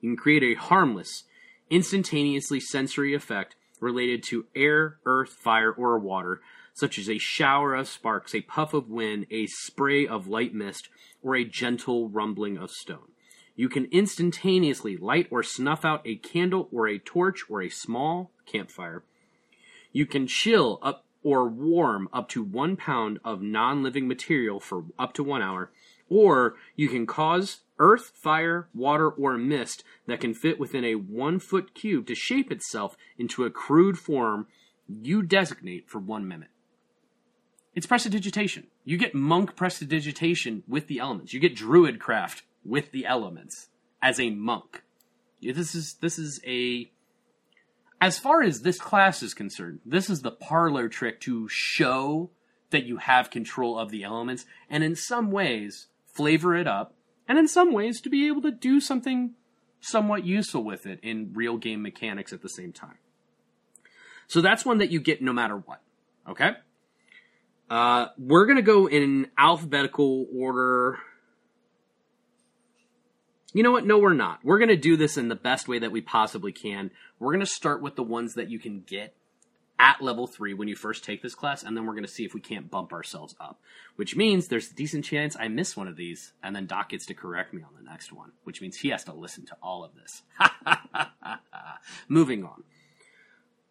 [0.00, 1.24] You can create a harmless,
[1.70, 6.40] instantaneously sensory effect related to air, earth, fire, or water,
[6.74, 10.88] such as a shower of sparks, a puff of wind, a spray of light mist,
[11.22, 13.12] or a gentle rumbling of stone.
[13.56, 18.30] You can instantaneously light or snuff out a candle or a torch or a small
[18.44, 19.02] campfire.
[19.92, 24.84] You can chill up or warm up to one pound of non living material for
[24.98, 25.70] up to one hour,
[26.08, 31.38] or you can cause earth, fire, water, or mist that can fit within a one
[31.38, 34.46] foot cube to shape itself into a crude form
[34.86, 36.50] you designate for one minute.
[37.74, 38.68] It's prestidigitation.
[38.84, 41.34] You get monk prestidigitation with the elements.
[41.34, 43.68] You get Druidcraft with the elements
[44.02, 44.82] as a monk.
[45.40, 46.90] This is this is a
[48.00, 52.30] as far as this class is concerned, this is the parlor trick to show
[52.70, 56.94] that you have control of the elements and in some ways flavor it up
[57.28, 59.34] and in some ways to be able to do something
[59.80, 62.98] somewhat useful with it in real game mechanics at the same time.
[64.26, 65.80] So that's one that you get no matter what.
[66.28, 66.52] Okay?
[67.70, 70.98] Uh, we're gonna go in alphabetical order.
[73.56, 73.86] You know what?
[73.86, 74.40] No, we're not.
[74.44, 76.90] We're gonna do this in the best way that we possibly can.
[77.18, 79.14] We're gonna start with the ones that you can get
[79.78, 82.24] at level three when you first take this class, and then we're going to see
[82.24, 83.60] if we can't bump ourselves up.
[83.96, 87.06] Which means there's a decent chance I miss one of these, and then Doc gets
[87.06, 89.84] to correct me on the next one, which means he has to listen to all
[89.84, 90.22] of this.
[92.08, 92.62] Moving on.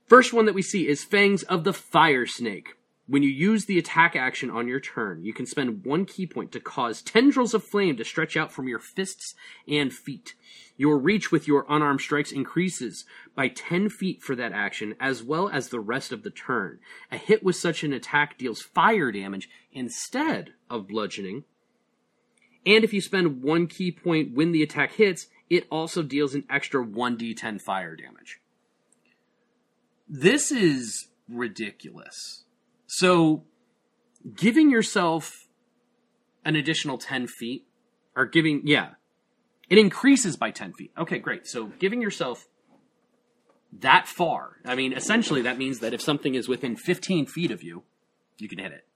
[0.08, 2.76] First one that we see is Fangs of the Fire Snake.
[3.08, 6.52] When you use the attack action on your turn, you can spend one ki point
[6.54, 9.36] to cause tendrils of flame to stretch out from your fists
[9.68, 10.34] and feet.
[10.76, 15.50] Your reach with your unarmed strikes increases by 10 feet for that action, as well
[15.50, 16.80] as the rest of the turn.
[17.12, 21.44] A hit with such an attack deals fire damage instead of bludgeoning.
[22.66, 26.46] And if you spend one ki point when the attack hits, it also deals an
[26.50, 28.40] extra 1d10 fire damage.
[30.10, 32.45] This is ridiculous.
[32.98, 33.44] So,
[34.38, 35.50] giving yourself
[36.46, 37.66] an additional 10 feet,
[38.16, 38.92] or giving, yeah,
[39.70, 40.94] it increases by 10 feet.
[40.98, 41.46] Okay, great.
[41.46, 42.48] So, giving yourself
[43.82, 47.62] that far, I mean, essentially that means that if something is within 15 feet of
[47.62, 47.84] you,
[48.38, 48.88] you can hit it.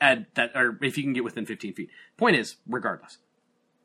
[0.00, 1.90] And that, or if you can get within 15 feet.
[2.16, 3.18] Point is, regardless,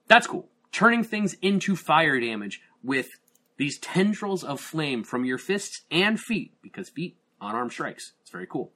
[0.08, 0.48] that's cool.
[0.72, 3.10] Turning things into fire damage with
[3.58, 8.14] these tendrils of flame from your fists and feet, because feet, unarmed strikes.
[8.22, 8.72] It's very cool.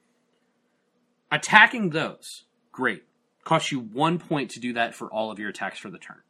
[1.32, 3.04] Attacking those, great.
[3.42, 6.20] Costs you one point to do that for all of your attacks for the turn.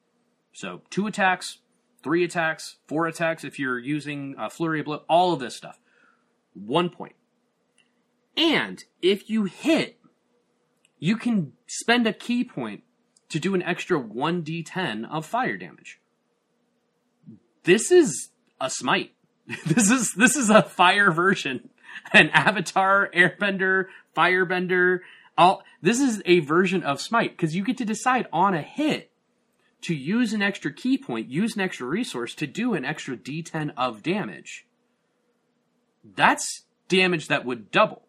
[0.53, 1.59] So two attacks,
[2.05, 5.81] three attacks, four attacks if you're using a flurry of blow, all of this stuff.
[6.55, 7.17] One point.
[8.37, 9.99] And if you hit,
[11.01, 12.85] you can spend a ki point
[13.29, 15.99] to do an extra 1d10 of fire damage.
[17.65, 19.15] This is a smite.
[19.67, 21.71] this is this is a fire version.
[22.13, 25.01] An avatar, airbender, firebender,
[25.37, 29.11] all this is a version of smite because you get to decide on a hit
[29.83, 33.73] to use an extra ki point, use an extra resource to do an extra d10
[33.77, 34.67] of damage.
[36.05, 38.03] That's damage that would double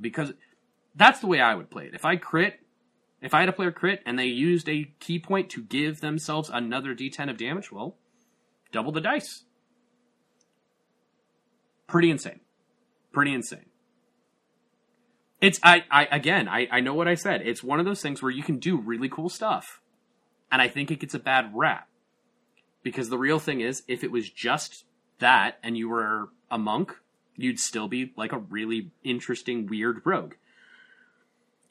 [0.00, 0.32] because
[0.94, 1.94] that's the way I would play it.
[1.94, 2.60] If I crit,
[3.20, 6.50] if I had a player crit and they used a ki point to give themselves
[6.52, 7.96] another d10 of damage, well,
[8.72, 9.44] double the dice.
[11.86, 12.40] Pretty insane.
[13.12, 13.67] Pretty insane.
[15.40, 17.42] It's I, I again I, I know what I said.
[17.42, 19.80] It's one of those things where you can do really cool stuff.
[20.50, 21.88] And I think it gets a bad rap.
[22.82, 24.84] Because the real thing is, if it was just
[25.18, 26.96] that and you were a monk,
[27.36, 30.34] you'd still be like a really interesting, weird rogue.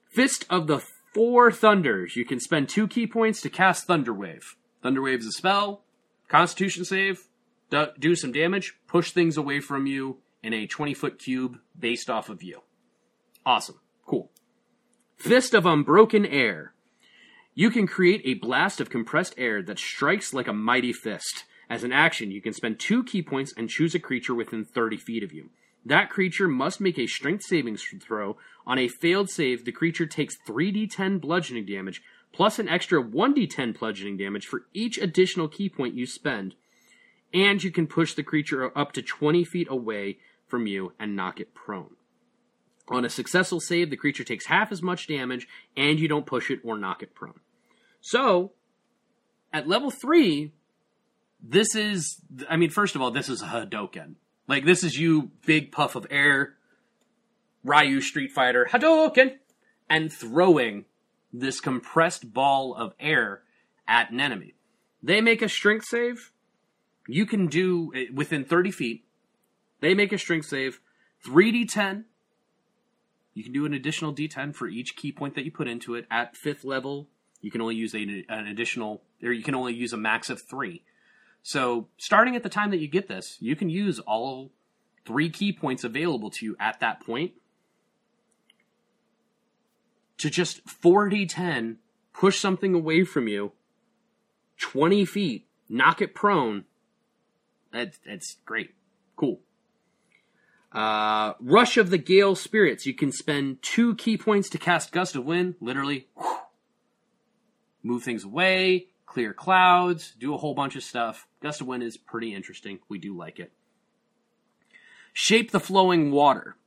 [0.09, 0.81] Fist of the
[1.13, 2.15] Four Thunders.
[2.15, 4.55] You can spend two ki points to cast Thunderwave.
[4.83, 5.81] Thunderwave is a spell,
[6.27, 7.27] Constitution save,
[7.99, 12.29] do some damage, push things away from you in a 20 foot cube based off
[12.29, 12.61] of you.
[13.47, 13.79] Awesome.
[14.05, 14.29] Cool.
[15.15, 16.73] Fist of Unbroken Air.
[17.55, 21.45] You can create a blast of compressed air that strikes like a mighty fist.
[21.69, 24.97] As an action, you can spend two ki points and choose a creature within 30
[24.97, 25.49] feet of you.
[25.85, 28.35] That creature must make a strength savings throw.
[28.65, 32.01] On a failed save, the creature takes 3d10 bludgeoning damage,
[32.33, 36.55] plus an extra 1d10 bludgeoning damage for each additional ki point you spend.
[37.33, 40.17] And you can push the creature up to 20 feet away
[40.47, 41.96] from you and knock it prone.
[42.89, 46.49] On a successful save, the creature takes half as much damage, and you don't push
[46.49, 47.39] it or knock it prone.
[47.99, 48.53] So,
[49.51, 50.53] at level 3,
[51.41, 54.15] this is, I mean, first of all, this is a Hadoken.
[54.47, 56.55] Like, this is you, big puff of air,
[57.63, 59.37] Ryu Street Fighter, Hadoken,
[59.89, 60.85] and throwing
[61.33, 63.41] this compressed ball of air
[63.87, 64.53] at an enemy.
[65.03, 66.31] They make a strength save.
[67.07, 69.05] You can do within 30 feet.
[69.81, 70.79] They make a strength save.
[71.25, 72.05] 3d10.
[73.37, 76.07] You can do an additional d10 for each ki point that you put into it.
[76.09, 77.07] At fifth level,
[77.39, 80.41] you can only use a, an additional, or you can only use a max of
[80.41, 80.81] three.
[81.43, 84.49] So, starting at the time that you get this, you can use all
[85.05, 87.33] three ki points available to you at that point
[90.17, 91.75] to just 4d10
[92.13, 93.51] push something away from you
[94.57, 96.65] 20 feet, knock it prone.
[97.71, 98.71] That's, that's great.
[99.15, 99.41] Cool.
[100.77, 102.85] Uh, Rush of the Gale Spirits.
[102.85, 105.55] You can spend two ki points to cast Gust of Wind.
[105.59, 106.37] Literally, whew,
[107.81, 111.27] move things away, clear clouds, do a whole bunch of stuff.
[111.41, 112.77] Gust of Wind is pretty interesting.
[112.87, 113.51] We do like it.
[115.13, 116.57] Shape the Flowing Water.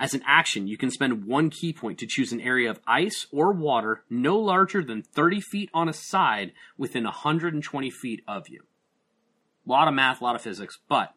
[0.00, 3.28] As an action, you can spend one ki point to choose an area of ice
[3.30, 8.64] or water no larger than 30 feet on a side within 120 feet of you.
[9.64, 11.14] A lot of math, a lot of physics, but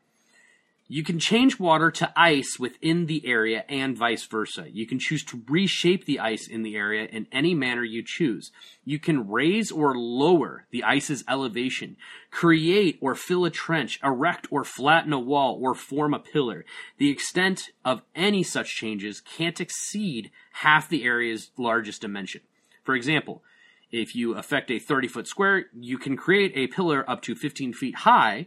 [0.94, 4.68] you can change water to ice within the area and vice versa.
[4.72, 8.52] You can choose to reshape the ice in the area in any manner you choose.
[8.86, 11.98] You can raise or lower the ice's elevation,
[12.30, 16.64] create or fill a trench, erect or flatten a wall, or form a pillar.
[17.00, 22.42] The extent of any such changes can't exceed half the area's largest dimension.
[22.84, 23.42] For example,
[23.92, 27.74] if you affect a 30 foot square, you can create a pillar up to 15
[27.74, 28.46] feet high,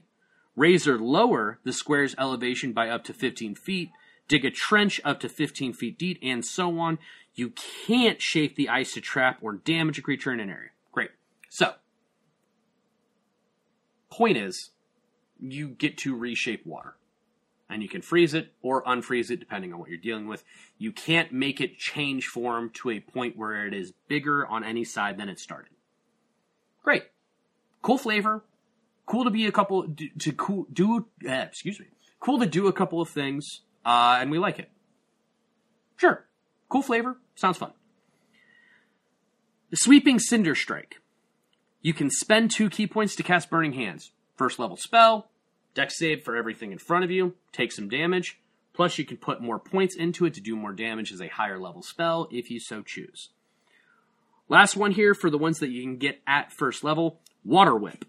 [0.57, 3.91] raise or lower the square's elevation by up to 15 feet,
[4.27, 6.99] dig a trench up to 15 feet deep, and so on.
[7.35, 7.53] You
[7.87, 10.71] can't shape the ice to trap or damage a creature in an area.
[10.91, 11.11] Great.
[11.51, 11.75] So,
[14.11, 14.71] point is,
[15.39, 16.97] you get to reshape water.
[17.69, 20.45] And you can freeze it or unfreeze it depending on what you're dealing with.
[20.79, 24.85] You can't make it change form to a point where it is bigger on any
[24.85, 25.73] side than it started.
[26.85, 27.03] Great.
[27.83, 28.45] Cool flavor,
[29.07, 29.87] cool to be a couple
[30.19, 31.87] to cool do eh, excuse me
[32.21, 34.69] cool to do a couple of things uh, and we like it.
[35.97, 36.27] Sure.
[36.69, 37.17] Cool flavor.
[37.37, 37.71] Sounds fun.
[39.71, 40.97] The sweeping cinder strike.
[41.83, 44.11] You can spend two ki points to cast burning hands.
[44.35, 45.29] First level spell.
[45.75, 47.35] Dex save for everything in front of you.
[47.53, 48.41] Take some damage.
[48.75, 51.59] Plus you can put more points into it to do more damage as a higher
[51.59, 53.31] level spell if you so choose.
[54.49, 57.21] Last one here for the ones that you can get at first level.
[57.45, 58.05] Water whip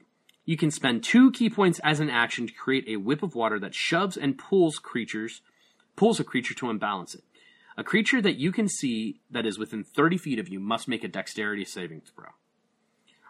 [0.48, 3.60] you can spend two ki points as an action to create a whip of water
[3.60, 5.42] that shoves and pulls creatures,
[5.98, 7.24] pulls a creature to unbalance it.
[7.78, 11.04] A creature that you can see that is within 30 feet of you must make
[11.04, 12.30] a dexterity saving throw.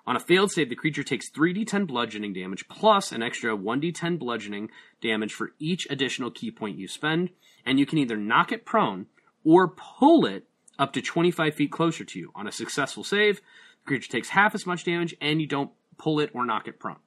[0.05, 4.69] On a failed save, the creature takes 3d10 bludgeoning damage plus an extra 1d10 bludgeoning
[5.01, 7.31] damage for each additional ki point you spend,
[7.65, 9.07] and you can either knock it prone
[9.43, 10.45] or pull it
[10.77, 12.31] up to 25 feet closer to you.
[12.35, 16.19] On a successful save, the creature takes half as much damage, and you don't pull
[16.19, 16.97] it or knock it prone.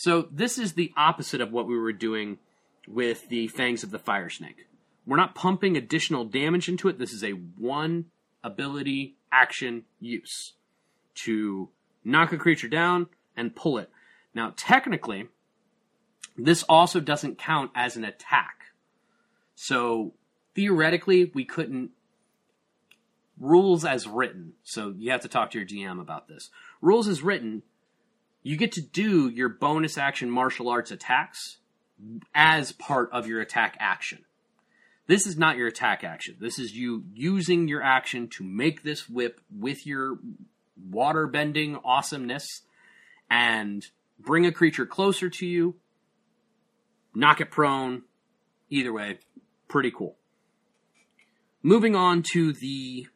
[0.00, 2.38] So this is the opposite of what we were doing
[2.88, 4.66] with the Fangs of the Fire Snake.
[5.04, 6.98] We're not pumping additional damage into it.
[6.98, 8.06] This is a one
[8.42, 10.54] ability action use
[11.16, 11.68] to
[12.02, 13.90] knock a creature down and pull it.
[14.34, 15.28] Now, technically,
[16.34, 18.72] this also doesn't count as an attack.
[19.54, 20.14] So,
[20.54, 21.90] theoretically, we couldn't.
[23.38, 24.54] Rules as written.
[24.62, 26.48] So, you have to talk to your DM about this.
[26.80, 27.64] Rules as written,
[28.42, 31.58] you get to do your bonus action martial arts attacks
[32.34, 34.24] as part of your attack action.
[35.06, 36.36] This is not your attack action.
[36.40, 40.18] This is you using your action to make this whip with your
[40.88, 42.62] water bending awesomeness
[43.28, 43.84] and
[44.18, 45.76] bring a creature closer to you,
[47.14, 48.02] knock it prone.
[48.70, 49.18] Either way,
[49.68, 50.16] pretty cool.
[51.62, 53.08] Moving on to the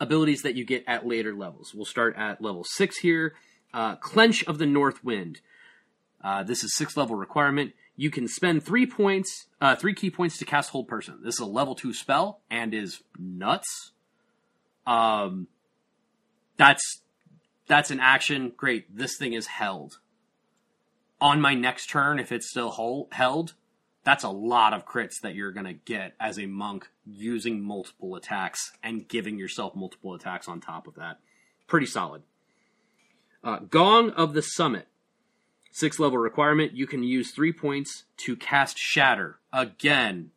[0.00, 1.74] abilities that you get at later levels.
[1.74, 3.34] We'll start at level 6 here
[3.74, 5.40] uh, Clench of the North Wind.
[6.22, 7.72] Uh, this is six level requirement.
[7.96, 11.18] You can spend three points, uh, three ki points to cast Hold Person.
[11.22, 13.92] This is a level two spell and is nuts.
[14.86, 15.48] Um,
[16.56, 17.02] that's
[17.66, 18.52] That's an action.
[18.56, 18.96] Great.
[18.96, 19.98] This thing is held.
[21.20, 23.54] On my next turn, if it's still hold, held,
[24.04, 28.14] that's a lot of crits that you're going to get as a monk using multiple
[28.14, 31.18] attacks and giving yourself multiple attacks on top of that.
[31.66, 32.22] Pretty solid.
[33.42, 34.88] Uh, Gong of the Summit.
[35.70, 36.72] Six level requirement.
[36.72, 39.38] You can use three points to cast Shatter.
[39.52, 40.30] Again,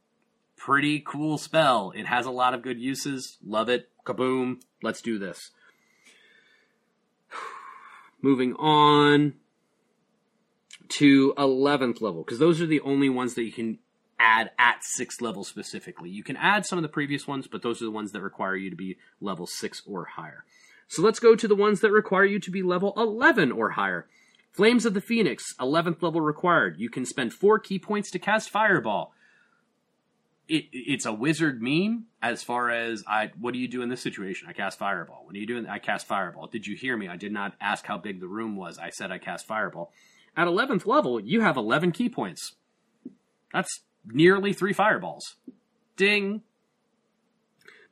[0.56, 1.92] pretty cool spell.
[1.96, 3.38] It has a lot of good uses.
[3.44, 3.90] Love it.
[4.06, 4.62] Kaboom.
[4.84, 5.52] Let's do this.
[8.22, 9.34] Moving on
[10.90, 13.80] to 11th level, because those are the only ones that you can
[14.20, 16.10] add at 6th level specifically.
[16.10, 18.56] You can add some of the previous ones, but those are the ones that require
[18.56, 20.44] you to be level 6 or higher.
[20.92, 24.08] So let's go to the ones that require you to be level 11 or higher.
[24.52, 26.76] Flames of the Phoenix, 11th level required.
[26.80, 29.14] You can spend 4 ki points to cast Fireball.
[30.50, 33.32] It, it's a wizard meme as far as I.
[33.40, 34.50] What do you do in this situation?
[34.50, 35.22] I cast fireball.
[35.24, 35.66] What are you doing?
[35.66, 36.48] I cast fireball.
[36.48, 37.08] Did you hear me?
[37.08, 38.78] I did not ask how big the room was.
[38.78, 39.94] I said I cast fireball.
[40.36, 42.56] At 11th level, you have 11 ki points.
[43.54, 45.38] That's nearly three fireballs.
[45.96, 46.42] Ding.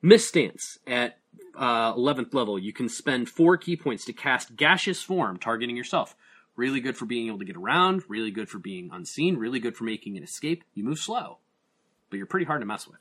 [0.01, 1.19] Mist Stance at
[1.55, 6.15] uh, 11th level, you can spend four ki points to cast Gaseous Form, targeting yourself.
[6.55, 9.77] Really good for being able to get around, really good for being unseen, really good
[9.77, 10.63] for making an escape.
[10.73, 11.37] You move slow,
[12.09, 12.99] but you're pretty hard to mess with.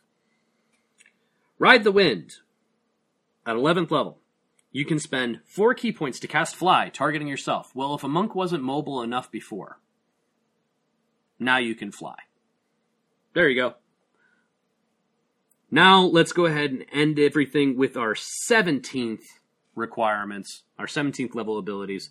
[1.59, 2.37] Ride the Wind
[3.45, 4.19] at 11th level.
[4.71, 7.75] You can spend four ki points to cast Fly, targeting yourself.
[7.75, 9.81] Well, if a monk wasn't mobile enough before,
[11.39, 12.17] now you can fly.
[13.35, 13.75] There you go.
[15.71, 19.23] Now let's go ahead and end everything with our 17th
[19.75, 22.11] requirements, our 17th level abilities.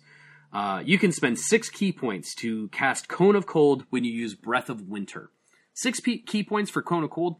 [0.52, 4.34] Uh, you can spend six ki points to cast Cone of Cold when you use
[4.34, 5.30] Breath of Winter.
[5.74, 7.36] Six ki points for Cone of Cold.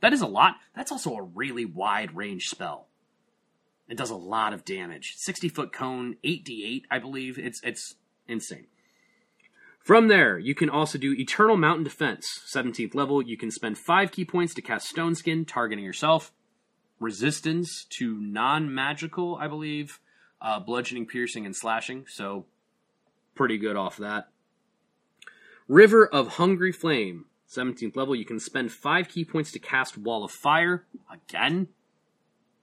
[0.00, 0.56] That is a lot.
[0.76, 2.88] That's also a really wide range spell.
[3.88, 5.14] It does a lot of damage.
[5.16, 7.38] 60 foot cone, 8d8, I believe.
[7.38, 7.96] It's it's
[8.28, 8.66] insane.
[9.82, 13.20] From there, you can also do Eternal Mountain Defense, 17th level.
[13.20, 16.32] You can spend 5 ki points to cast Stone Skin, targeting yourself.
[17.00, 19.98] Resistance to non magical, I believe.
[20.40, 22.04] Uh, bludgeoning, piercing, and slashing.
[22.06, 22.46] So,
[23.34, 24.28] pretty good off that.
[25.66, 28.14] River of Hungry Flame, 17th level.
[28.14, 30.86] You can spend 5 ki points to cast Wall of Fire.
[31.12, 31.66] Again,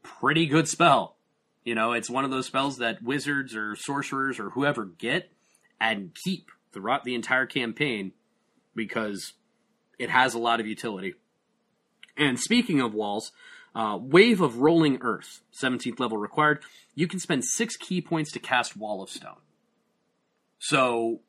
[0.03, 1.17] pretty good spell.
[1.65, 5.33] You know, it's one of those spells that wizards or sorcerers or whoever get
[5.81, 8.13] and keep throughout the entire campaign
[8.75, 9.33] because
[9.97, 11.13] it has a lot of utility.
[12.17, 13.31] And speaking of walls,
[13.75, 16.59] uh, Wave of Rolling Earth, 17th level required.
[16.95, 19.37] You can spend six ki points to cast Wall of Stone.
[20.57, 21.21] So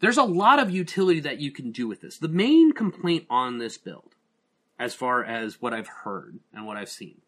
[0.00, 2.18] there's a lot of utility that you can do with this.
[2.18, 4.14] The main complaint on this build,
[4.78, 7.20] as far as what I've heard and what I've seen,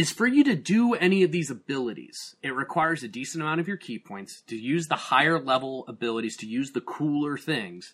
[0.00, 3.68] is for you to do any of these abilities, it requires a decent amount of
[3.68, 7.92] your ki points to use the higher level abilities, to use the cooler things.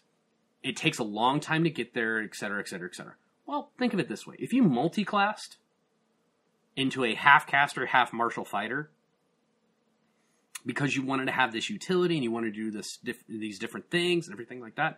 [0.62, 3.14] It takes a long time to get there, etc., etc., etc.
[3.44, 5.56] Well, think of it this way: if you multi-classed
[6.76, 8.88] into a half caster, half martial fighter,
[10.64, 13.58] because you wanted to have this utility and you wanted to do this diff- these
[13.58, 14.96] different things and everything like that,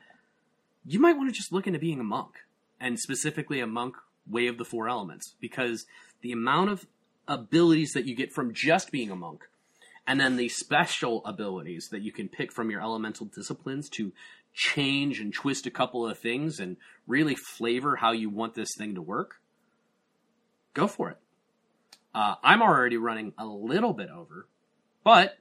[0.84, 2.34] you might want to just look into being a monk,
[2.78, 3.96] and specifically a monk
[4.30, 5.86] way of the four elements, because
[6.20, 6.86] the amount of
[7.29, 9.45] abilities that you get from just being a monk,
[10.07, 14.12] and then the special abilities that you can pick from your elemental disciplines to
[14.55, 16.76] change and twist a couple of things and
[17.07, 19.37] really flavor how you want this thing to work,
[20.74, 21.18] go for it.
[22.14, 24.49] Uh, I'm already running a little bit over,
[25.05, 25.39] but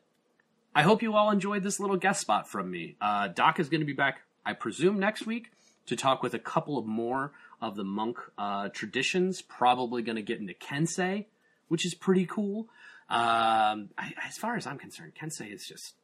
[0.76, 2.98] I hope you all enjoyed this little guest spot from me.
[3.02, 5.52] Uh, Doc is going to be back, I presume, next week
[5.88, 7.32] to talk with a couple of more
[7.62, 9.42] of the monk uh, traditions.
[9.42, 11.26] Probably going to get into Kensei,
[11.68, 12.68] which is pretty cool.
[13.10, 15.96] Um, I, as far as I'm concerned, Kensei is just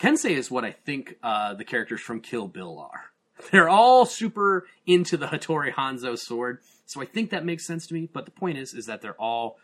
[0.00, 3.10] Kensei is what I think uh, the characters from Kill Bill are.
[3.50, 7.94] They're all super into the Hattori Hanzo sword, so I think that makes sense to
[7.94, 8.08] me.
[8.12, 9.58] But the point is, is that they're all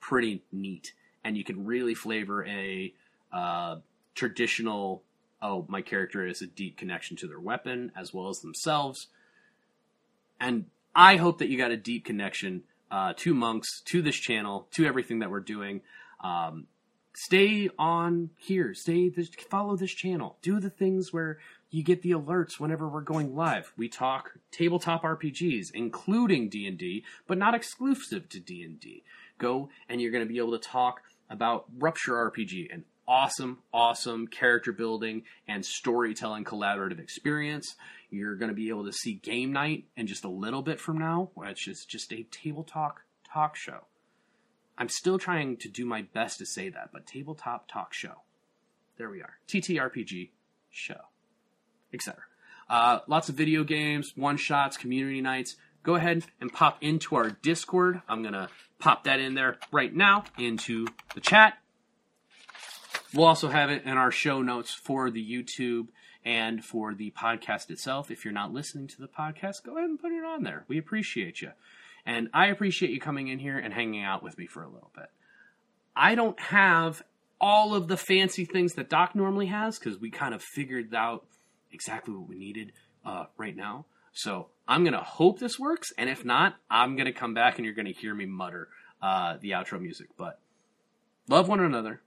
[0.00, 2.92] pretty neat, and you can really flavor a
[3.32, 3.76] uh,
[4.14, 5.02] traditional.
[5.40, 9.08] Oh, my character has a deep connection to their weapon as well as themselves,
[10.38, 12.62] and I hope that you got a deep connection
[12.94, 15.80] uh, to monks, to this channel, to everything that we're doing.
[16.22, 16.68] Um,
[17.12, 18.72] stay on here.
[18.72, 20.36] Stay this, follow this channel.
[20.42, 21.38] Do the things where
[21.70, 23.72] you get the alerts whenever we're going live.
[23.76, 29.02] We talk tabletop RPGs, including D and D, but not exclusive to D and D.
[29.38, 34.26] Go and you're going to be able to talk about Rupture RPG, an awesome, awesome
[34.26, 37.74] character building and storytelling collaborative experience.
[38.10, 40.98] You're going to be able to see Game Night in just a little bit from
[40.98, 43.02] now, which is just a table talk
[43.32, 43.80] talk show.
[44.76, 48.22] I'm still trying to do my best to say that, but tabletop talk show.
[48.98, 49.38] There we are.
[49.48, 50.30] TTRPG
[50.70, 51.00] show,
[51.92, 52.22] etc.
[52.68, 55.56] Uh, lots of video games, one shots, community nights.
[55.82, 58.02] Go ahead and pop into our Discord.
[58.08, 58.48] I'm gonna
[58.78, 61.58] pop that in there right now into the chat.
[63.14, 65.88] We'll also have it in our show notes for the YouTube
[66.24, 68.10] and for the podcast itself.
[68.10, 70.64] If you're not listening to the podcast, go ahead and put it on there.
[70.66, 71.52] We appreciate you.
[72.04, 74.90] And I appreciate you coming in here and hanging out with me for a little
[74.96, 75.10] bit.
[75.94, 77.02] I don't have
[77.40, 81.24] all of the fancy things that Doc normally has because we kind of figured out
[81.72, 82.72] exactly what we needed
[83.04, 83.86] uh, right now.
[84.12, 85.92] So I'm going to hope this works.
[85.96, 88.68] And if not, I'm going to come back and you're going to hear me mutter
[89.00, 90.08] uh, the outro music.
[90.16, 90.40] But
[91.28, 92.00] love one another,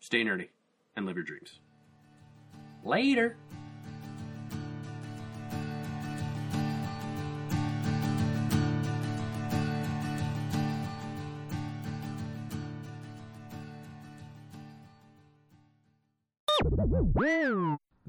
[0.00, 0.48] stay nerdy,
[0.96, 1.60] and live your dreams.
[2.84, 3.36] Later.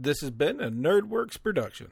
[0.02, 1.92] This has been a NerdWorks production.